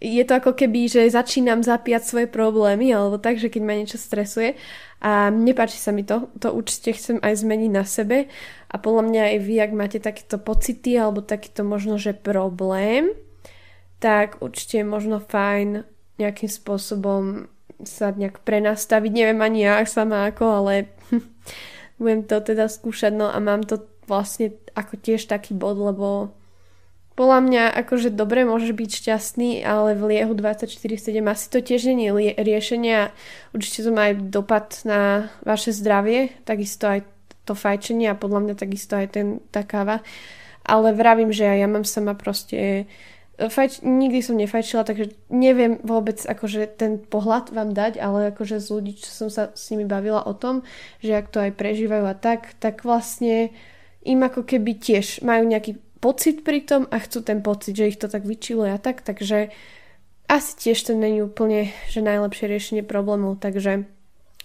je 0.00 0.24
to 0.24 0.32
ako 0.40 0.56
keby, 0.56 0.88
že 0.88 1.12
začínam 1.12 1.60
zapíjať 1.60 2.02
svoje 2.08 2.26
problémy, 2.26 2.88
alebo 2.88 3.20
tak, 3.20 3.36
že 3.36 3.52
keď 3.52 3.62
ma 3.62 3.76
niečo 3.76 4.00
stresuje. 4.00 4.56
A 5.00 5.28
nepáči 5.28 5.76
sa 5.76 5.92
mi 5.92 6.08
to, 6.08 6.32
to 6.40 6.52
určite 6.52 6.96
chcem 6.96 7.16
aj 7.20 7.44
zmeniť 7.44 7.70
na 7.72 7.84
sebe. 7.84 8.32
A 8.72 8.74
podľa 8.80 9.02
mňa 9.12 9.22
aj 9.36 9.38
vy, 9.44 9.54
ak 9.60 9.72
máte 9.76 9.98
takéto 10.00 10.40
pocity 10.40 10.96
alebo 10.96 11.20
takýto 11.20 11.64
možno, 11.68 12.00
že 12.00 12.16
problém, 12.16 13.12
tak 14.00 14.40
určite 14.40 14.80
je 14.80 14.86
možno 14.88 15.20
fajn 15.20 15.84
nejakým 16.16 16.48
spôsobom 16.48 17.48
sa 17.80 18.12
nejak 18.12 18.44
prenastaviť, 18.44 19.12
neviem 19.12 19.40
ani 19.40 19.64
ja 19.64 19.80
sama 19.88 20.28
ako, 20.28 20.44
ale 20.64 20.92
budem 22.00 22.28
to 22.28 22.40
teda 22.44 22.68
skúšať, 22.68 23.12
no 23.16 23.28
a 23.32 23.40
mám 23.40 23.64
to 23.64 23.88
vlastne 24.04 24.52
ako 24.76 25.00
tiež 25.00 25.28
taký 25.28 25.56
bod, 25.56 25.80
lebo 25.80 26.36
podľa 27.18 27.38
mňa 27.44 27.62
akože 27.84 28.14
dobre 28.14 28.46
môžeš 28.48 28.72
byť 28.72 28.90
šťastný, 28.90 29.50
ale 29.66 29.92
v 29.98 30.16
liehu 30.16 30.32
24-7 30.32 31.20
asi 31.26 31.46
to 31.50 31.58
tiež 31.60 31.90
nie 31.92 32.08
je 32.08 32.32
riešenie 32.38 32.94
a 32.96 33.12
určite 33.52 33.84
to 33.84 33.90
má 33.92 34.08
aj 34.10 34.14
dopad 34.30 34.66
na 34.88 35.28
vaše 35.44 35.74
zdravie, 35.74 36.32
takisto 36.46 36.88
aj 36.88 37.04
to 37.44 37.52
fajčenie 37.58 38.08
a 38.08 38.18
podľa 38.18 38.40
mňa 38.46 38.54
takisto 38.56 38.94
aj 38.94 39.06
ten, 39.10 39.26
tá 39.50 39.66
káva. 39.66 40.06
Ale 40.62 40.94
vravím, 40.94 41.34
že 41.34 41.44
ja 41.44 41.66
mám 41.66 41.82
sama 41.82 42.14
proste 42.14 42.86
fajč, 43.48 43.80
nikdy 43.80 44.20
som 44.20 44.36
nefajčila, 44.36 44.84
takže 44.84 45.16
neviem 45.32 45.80
vôbec 45.80 46.20
akože 46.20 46.76
ten 46.76 47.00
pohľad 47.00 47.48
vám 47.56 47.72
dať, 47.72 47.96
ale 47.96 48.36
akože 48.36 48.60
z 48.60 48.68
ľudí, 48.68 48.92
čo 49.00 49.08
som 49.08 49.28
sa 49.32 49.48
s 49.56 49.72
nimi 49.72 49.88
bavila 49.88 50.20
o 50.20 50.36
tom, 50.36 50.60
že 51.00 51.16
ak 51.16 51.32
to 51.32 51.40
aj 51.40 51.56
prežívajú 51.56 52.04
a 52.04 52.12
tak, 52.12 52.52
tak 52.60 52.84
vlastne 52.84 53.48
im 54.04 54.20
ako 54.20 54.44
keby 54.44 54.76
tiež 54.76 55.24
majú 55.24 55.48
nejaký 55.48 55.80
pocit 56.00 56.42
pri 56.42 56.64
tom 56.64 56.88
a 56.88 56.96
chcú 56.98 57.20
ten 57.20 57.44
pocit, 57.44 57.76
že 57.76 57.88
ich 57.92 58.00
to 58.00 58.08
tak 58.08 58.24
vyčiluje 58.24 58.72
a 58.72 58.80
tak, 58.80 59.04
takže 59.04 59.52
asi 60.30 60.50
tiež 60.56 60.78
to 60.88 60.92
není 60.96 61.20
úplne, 61.20 61.74
že 61.92 62.00
najlepšie 62.00 62.46
riešenie 62.48 62.82
problémov, 62.86 63.42
takže 63.42 63.84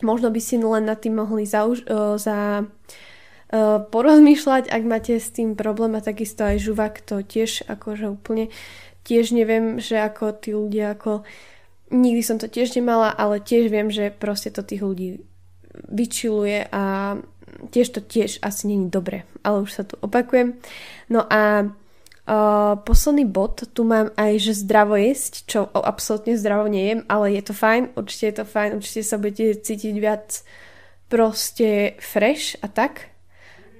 možno 0.04 0.34
by 0.34 0.42
si 0.44 0.60
len 0.60 0.84
nad 0.84 1.00
tým 1.00 1.16
mohli 1.16 1.48
zauž- 1.48 1.88
uh, 1.88 2.20
za 2.20 2.66
uh, 2.66 3.80
porozmýšľať, 3.88 4.68
ak 4.68 4.84
máte 4.84 5.16
s 5.16 5.32
tým 5.32 5.56
problém 5.56 5.96
a 5.96 6.04
takisto 6.04 6.44
aj 6.44 6.60
žuvak 6.60 7.00
to 7.06 7.24
tiež 7.24 7.70
akože 7.70 8.12
úplne 8.12 8.52
tiež 9.06 9.38
neviem, 9.38 9.78
že 9.78 10.02
ako 10.02 10.34
tí 10.36 10.52
ľudia 10.58 10.98
ako 10.98 11.22
nikdy 11.94 12.22
som 12.26 12.42
to 12.42 12.50
tiež 12.50 12.74
nemala, 12.74 13.14
ale 13.14 13.38
tiež 13.38 13.70
viem, 13.70 13.94
že 13.94 14.10
proste 14.10 14.50
to 14.50 14.66
tých 14.66 14.82
ľudí 14.82 15.22
vyčiluje 15.86 16.66
a 16.72 17.16
tiež 17.68 17.88
to 17.94 18.00
tiež 18.02 18.40
asi 18.42 18.68
není 18.68 18.90
dobre, 18.90 19.24
ale 19.44 19.66
už 19.66 19.72
sa 19.72 19.84
tu 19.84 20.00
opakujem. 20.02 20.58
No 21.10 21.26
a 21.28 21.66
uh, 21.66 22.74
posledný 22.82 23.26
bod, 23.30 23.66
tu 23.74 23.82
mám 23.84 24.10
aj, 24.18 24.42
že 24.42 24.62
zdravo 24.66 24.98
jesť, 24.98 25.34
čo 25.46 25.60
absolútne 25.70 26.38
zdravo 26.38 26.66
nejem, 26.68 27.06
ale 27.06 27.38
je 27.38 27.44
to 27.46 27.54
fajn, 27.54 27.94
určite 27.94 28.26
je 28.26 28.36
to 28.42 28.46
fajn, 28.46 28.70
určite 28.78 29.02
sa 29.06 29.16
budete 29.22 29.62
cítiť 29.62 29.96
viac 29.98 30.42
proste 31.08 31.98
fresh 32.02 32.58
a 32.62 32.68
tak. 32.68 33.14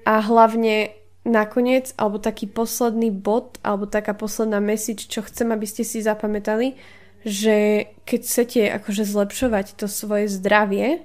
A 0.06 0.22
hlavne 0.22 0.94
nakoniec, 1.26 1.90
alebo 1.98 2.22
taký 2.22 2.46
posledný 2.46 3.10
bod, 3.10 3.58
alebo 3.66 3.90
taká 3.90 4.14
posledná 4.14 4.62
message, 4.62 5.10
čo 5.10 5.26
chcem, 5.26 5.50
aby 5.50 5.66
ste 5.66 5.82
si 5.82 5.98
zapamätali, 5.98 6.78
že 7.26 7.90
keď 8.06 8.20
chcete 8.22 8.60
akože 8.78 9.02
zlepšovať 9.02 9.74
to 9.74 9.90
svoje 9.90 10.30
zdravie, 10.30 11.02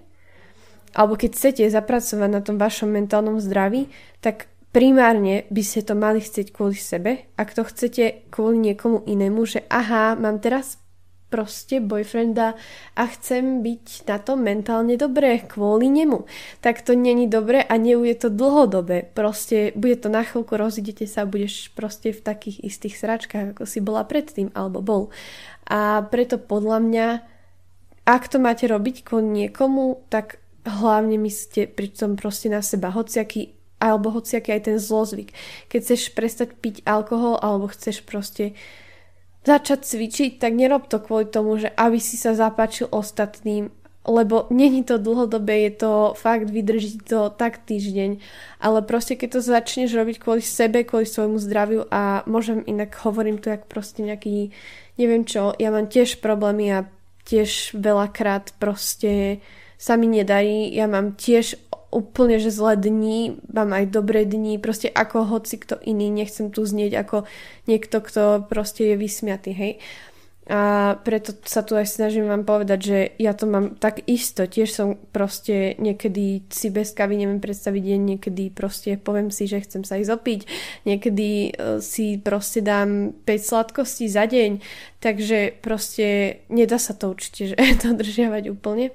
alebo 0.96 1.16
keď 1.20 1.30
chcete 1.36 1.64
zapracovať 1.72 2.30
na 2.30 2.42
tom 2.44 2.60
vašom 2.60 2.92
mentálnom 2.92 3.40
zdraví, 3.40 3.88
tak 4.20 4.52
primárne 4.72 5.48
by 5.52 5.64
ste 5.64 5.84
to 5.84 5.94
mali 5.96 6.24
chcieť 6.24 6.52
kvôli 6.56 6.76
sebe. 6.76 7.28
Ak 7.36 7.52
to 7.52 7.68
chcete 7.68 8.32
kvôli 8.32 8.72
niekomu 8.72 9.04
inému, 9.04 9.44
že 9.44 9.68
aha, 9.68 10.16
mám 10.16 10.40
teraz 10.40 10.82
proste 11.32 11.80
boyfrienda 11.80 12.60
a 13.00 13.08
chcem 13.08 13.64
byť 13.64 14.04
na 14.04 14.20
to 14.20 14.36
mentálne 14.36 15.00
dobré 15.00 15.40
kvôli 15.40 15.88
nemu. 15.88 16.28
Tak 16.60 16.84
to 16.84 16.92
není 16.92 17.32
dobre 17.32 17.64
a 17.64 17.80
nebude 17.80 18.20
to 18.20 18.28
dlhodobé. 18.28 19.08
Proste 19.16 19.72
bude 19.80 19.96
to 19.96 20.12
na 20.12 20.28
chvíľku, 20.28 20.60
rozidete 20.60 21.08
sa 21.08 21.24
a 21.24 21.32
budeš 21.32 21.72
proste 21.72 22.12
v 22.12 22.20
takých 22.20 22.68
istých 22.68 23.00
sračkách, 23.00 23.56
ako 23.56 23.64
si 23.64 23.80
bola 23.80 24.04
predtým, 24.04 24.52
alebo 24.52 24.84
bol. 24.84 25.04
A 25.72 26.04
preto 26.04 26.36
podľa 26.36 26.84
mňa, 26.84 27.08
ak 28.04 28.24
to 28.28 28.38
máte 28.44 28.68
robiť 28.68 29.08
kvôli 29.08 29.48
niekomu, 29.48 30.04
tak 30.12 30.44
hlavne 30.66 31.18
myslíte 31.18 31.74
pritom 31.74 32.18
proste 32.18 32.50
na 32.50 32.62
seba, 32.62 32.94
hociaký 32.94 33.58
alebo 33.82 34.14
hociaký 34.14 34.54
aj 34.54 34.62
ten 34.70 34.78
zlozvyk. 34.78 35.34
Keď 35.74 35.80
chceš 35.82 36.14
prestať 36.14 36.54
piť 36.62 36.86
alkohol 36.86 37.42
alebo 37.42 37.66
chceš 37.74 38.06
proste 38.06 38.54
začať 39.42 39.90
cvičiť, 39.90 40.38
tak 40.38 40.54
nerob 40.54 40.86
to 40.86 41.02
kvôli 41.02 41.26
tomu, 41.26 41.58
že 41.58 41.74
aby 41.74 41.98
si 41.98 42.14
sa 42.14 42.38
zapáčil 42.38 42.86
ostatným, 42.94 43.74
lebo 44.06 44.46
není 44.54 44.86
to 44.86 45.02
dlhodobé, 45.02 45.66
je 45.70 45.86
to 45.86 45.92
fakt, 46.14 46.50
vydrží 46.50 47.02
to 47.06 47.34
tak 47.34 47.66
týždeň, 47.66 48.22
ale 48.62 48.86
proste 48.86 49.18
keď 49.18 49.30
to 49.38 49.42
začneš 49.42 49.98
robiť 49.98 50.22
kvôli 50.22 50.46
sebe, 50.46 50.86
kvôli 50.86 51.10
svojmu 51.10 51.38
zdraviu 51.42 51.90
a 51.90 52.22
môžem 52.30 52.62
inak 52.70 52.94
hovorím 53.02 53.42
tu 53.42 53.50
jak 53.50 53.66
proste 53.66 54.06
nejaký, 54.06 54.54
neviem 55.02 55.26
čo, 55.26 55.58
ja 55.58 55.74
mám 55.74 55.90
tiež 55.90 56.22
problémy 56.22 56.70
a 56.70 56.86
tiež 57.26 57.78
veľakrát 57.78 58.58
proste 58.58 59.42
sa 59.82 59.98
mi 59.98 60.06
nedarí. 60.06 60.70
Ja 60.70 60.86
mám 60.86 61.18
tiež 61.18 61.58
úplne, 61.90 62.38
že 62.38 62.54
zlé 62.54 62.78
dni, 62.78 63.42
mám 63.52 63.74
aj 63.74 63.92
dobré 63.92 64.24
dni, 64.24 64.62
proste 64.62 64.88
ako 64.88 65.28
hoci 65.28 65.60
kto 65.60 65.82
iný, 65.84 66.08
nechcem 66.14 66.54
tu 66.54 66.64
znieť 66.64 66.94
ako 67.04 67.18
niekto, 67.66 68.00
kto 68.00 68.48
proste 68.48 68.94
je 68.94 68.96
vysmiatý, 68.96 69.52
hej. 69.52 69.74
A 70.52 70.98
preto 71.06 71.38
sa 71.46 71.62
tu 71.62 71.78
aj 71.78 71.86
snažím 71.86 72.26
vám 72.26 72.44
povedať, 72.44 72.80
že 72.82 73.00
ja 73.22 73.32
to 73.38 73.46
mám 73.46 73.78
tak 73.78 74.04
isto. 74.10 74.44
Tiež 74.50 74.74
som 74.74 74.98
proste 75.14 75.78
niekedy 75.78 76.50
si 76.50 76.74
bez 76.74 76.98
kavy 76.98 77.14
neviem 77.14 77.38
predstaviť 77.38 77.80
deň, 77.80 78.02
niekedy 78.18 78.44
proste 78.50 78.98
poviem 78.98 79.30
si, 79.30 79.46
že 79.46 79.62
chcem 79.62 79.86
sa 79.86 80.02
ísť 80.02 80.12
opiť, 80.12 80.40
niekedy 80.84 81.30
e, 81.30 81.50
si 81.80 82.18
proste 82.20 82.66
dám 82.66 83.16
5 83.22 83.32
sladkostí 83.38 84.10
za 84.10 84.26
deň, 84.26 84.60
takže 84.98 85.62
proste 85.62 86.42
nedá 86.50 86.82
sa 86.82 86.98
to 86.98 87.14
určite 87.14 87.54
že 87.54 87.56
to 87.86 87.94
držiavať 87.94 88.50
úplne 88.50 88.92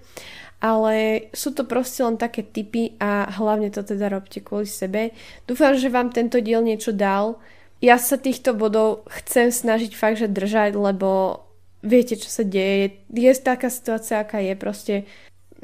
ale 0.60 1.28
sú 1.36 1.52
to 1.52 1.68
proste 1.68 2.00
len 2.00 2.16
také 2.16 2.40
typy 2.40 2.96
a 2.96 3.28
hlavne 3.28 3.68
to 3.68 3.84
teda 3.84 4.08
robte 4.08 4.40
kvôli 4.40 4.68
sebe. 4.68 5.12
Dúfam, 5.44 5.76
že 5.76 5.92
vám 5.92 6.12
tento 6.12 6.40
diel 6.40 6.64
niečo 6.64 6.96
dal. 6.96 7.36
Ja 7.84 8.00
sa 8.00 8.16
týchto 8.16 8.56
bodov 8.56 9.04
chcem 9.20 9.52
snažiť 9.52 9.92
fakt, 9.92 10.16
že 10.16 10.32
držať, 10.32 10.72
lebo 10.72 11.44
viete, 11.84 12.16
čo 12.16 12.32
sa 12.32 12.42
deje. 12.42 13.04
Je 13.12 13.30
taká 13.36 13.68
situácia, 13.68 14.24
aká 14.24 14.40
je. 14.40 14.54
Proste 14.56 14.94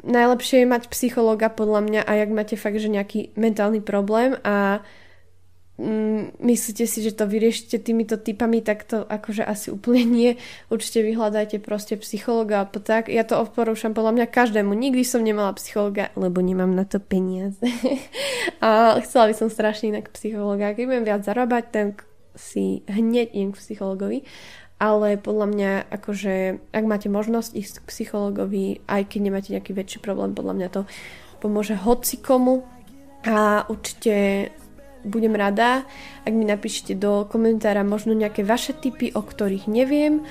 najlepšie 0.05 0.63
je 0.63 0.71
mať 0.71 0.83
psychologa 0.93 1.49
podľa 1.49 1.81
mňa 1.83 2.01
a 2.05 2.11
jak 2.19 2.29
máte 2.29 2.55
fakt, 2.59 2.77
že 2.77 2.91
nejaký 2.91 3.33
mentálny 3.33 3.81
problém 3.81 4.37
a 4.45 4.85
mm, 5.77 6.39
myslíte 6.39 6.85
si, 6.85 6.99
že 7.01 7.15
to 7.15 7.25
vyriešite 7.25 7.81
týmito 7.81 8.17
typami, 8.19 8.61
tak 8.61 8.85
to 8.85 9.01
akože 9.03 9.41
asi 9.45 9.73
úplne 9.73 10.03
nie. 10.05 10.31
Určite 10.69 11.01
vyhľadajte 11.01 11.57
proste 11.63 11.97
psychologa 11.97 12.63
a 12.63 12.65
tak. 12.67 13.09
Ja 13.09 13.25
to 13.25 13.41
odporúčam 13.41 13.97
podľa 13.97 14.21
mňa 14.21 14.27
každému. 14.29 14.73
Nikdy 14.73 15.03
som 15.05 15.25
nemala 15.25 15.55
psychologa, 15.57 16.13
lebo 16.13 16.41
nemám 16.41 16.71
na 16.73 16.85
to 16.85 17.01
peniaze. 17.01 17.61
a 18.65 18.99
chcela 19.01 19.29
by 19.29 19.33
som 19.33 19.49
strašne 19.49 19.93
inak 19.93 20.13
psychologa. 20.13 20.77
Keď 20.77 20.85
budem 20.85 21.05
viac 21.05 21.21
zarábať, 21.25 21.63
tak 21.73 21.91
si 22.33 22.81
hneď 22.89 23.33
idem 23.33 23.53
k 23.53 23.61
psychologovi. 23.61 24.19
Ale 24.81 25.15
podľa 25.15 25.47
mňa, 25.47 25.71
akože, 25.95 26.35
ak 26.75 26.83
máte 26.83 27.07
možnosť 27.07 27.55
ísť 27.55 27.75
k 27.79 27.87
psychologovi, 27.87 28.65
aj 28.83 29.15
keď 29.15 29.19
nemáte 29.21 29.49
nejaký 29.55 29.71
väčší 29.71 30.03
problém, 30.03 30.35
podľa 30.35 30.53
mňa 30.59 30.69
to 30.73 30.81
pomôže 31.39 31.77
hoci 31.79 32.19
komu. 32.19 32.67
A 33.23 33.63
určite 33.71 34.51
budem 35.03 35.35
rada, 35.35 35.83
ak 36.23 36.33
mi 36.33 36.47
napíšete 36.47 36.97
do 36.97 37.27
komentára 37.27 37.83
možno 37.83 38.15
nejaké 38.15 38.41
vaše 38.43 38.73
tipy, 38.73 39.11
o 39.13 39.21
ktorých 39.21 39.67
neviem, 39.67 40.23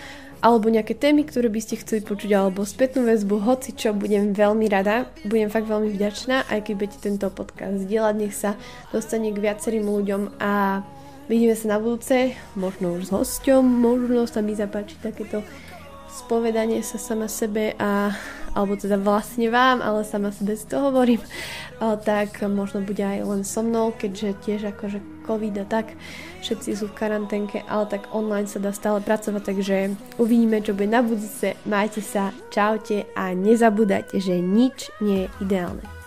alebo 0.42 0.66
nejaké 0.66 0.98
témy, 0.98 1.22
ktoré 1.22 1.46
by 1.46 1.60
ste 1.62 1.78
chceli 1.78 2.02
počuť, 2.02 2.34
alebo 2.34 2.66
spätnú 2.66 3.06
väzbu, 3.06 3.38
hoci 3.46 3.78
čo, 3.78 3.94
budem 3.94 4.34
veľmi 4.34 4.66
rada, 4.66 5.06
budem 5.22 5.46
fakt 5.46 5.70
veľmi 5.70 5.94
vďačná, 5.94 6.50
aj 6.50 6.66
keď 6.66 6.74
budete 6.74 6.98
tento 6.98 7.30
podcast 7.30 7.86
zdieľať, 7.86 8.14
nech 8.18 8.34
sa 8.34 8.58
dostane 8.90 9.30
k 9.30 9.38
viacerým 9.38 9.86
ľuďom 9.86 10.42
a 10.42 10.82
vidíme 11.30 11.54
sa 11.54 11.76
na 11.76 11.78
budúce, 11.78 12.34
možno 12.58 12.98
už 12.98 13.06
s 13.06 13.14
hosťom, 13.14 13.62
možno 13.62 14.26
sa 14.26 14.42
mi 14.42 14.58
zapáči 14.58 14.98
takéto 14.98 15.46
spovedanie 16.12 16.82
sa 16.84 17.00
sama 17.00 17.30
sebe 17.30 17.72
a 17.78 18.12
alebo 18.52 18.76
teda 18.76 19.00
vlastne 19.00 19.48
vám, 19.48 19.80
ale 19.80 20.04
sama 20.04 20.28
sebe 20.28 20.52
si 20.56 20.68
to 20.68 20.76
hovorím, 20.80 21.20
tak 22.04 22.44
možno 22.44 22.84
bude 22.84 23.00
aj 23.00 23.24
len 23.24 23.42
so 23.42 23.64
mnou, 23.64 23.96
keďže 23.96 24.28
tiež 24.44 24.60
akože 24.76 25.00
covid 25.24 25.54
a 25.62 25.66
tak, 25.66 25.94
všetci 26.42 26.74
sú 26.74 26.90
v 26.90 26.98
karanténke, 26.98 27.62
ale 27.70 27.86
tak 27.86 28.10
online 28.10 28.50
sa 28.50 28.58
dá 28.58 28.74
stále 28.74 28.98
pracovať, 28.98 29.42
takže 29.54 29.76
uvidíme, 30.18 30.60
čo 30.60 30.74
bude 30.74 30.90
na 30.90 31.00
budúce. 31.00 31.54
Majte 31.64 32.02
sa, 32.02 32.34
čaute 32.50 33.06
a 33.14 33.30
nezabúdajte, 33.32 34.18
že 34.18 34.42
nič 34.42 34.90
nie 34.98 35.26
je 35.26 35.28
ideálne. 35.40 36.01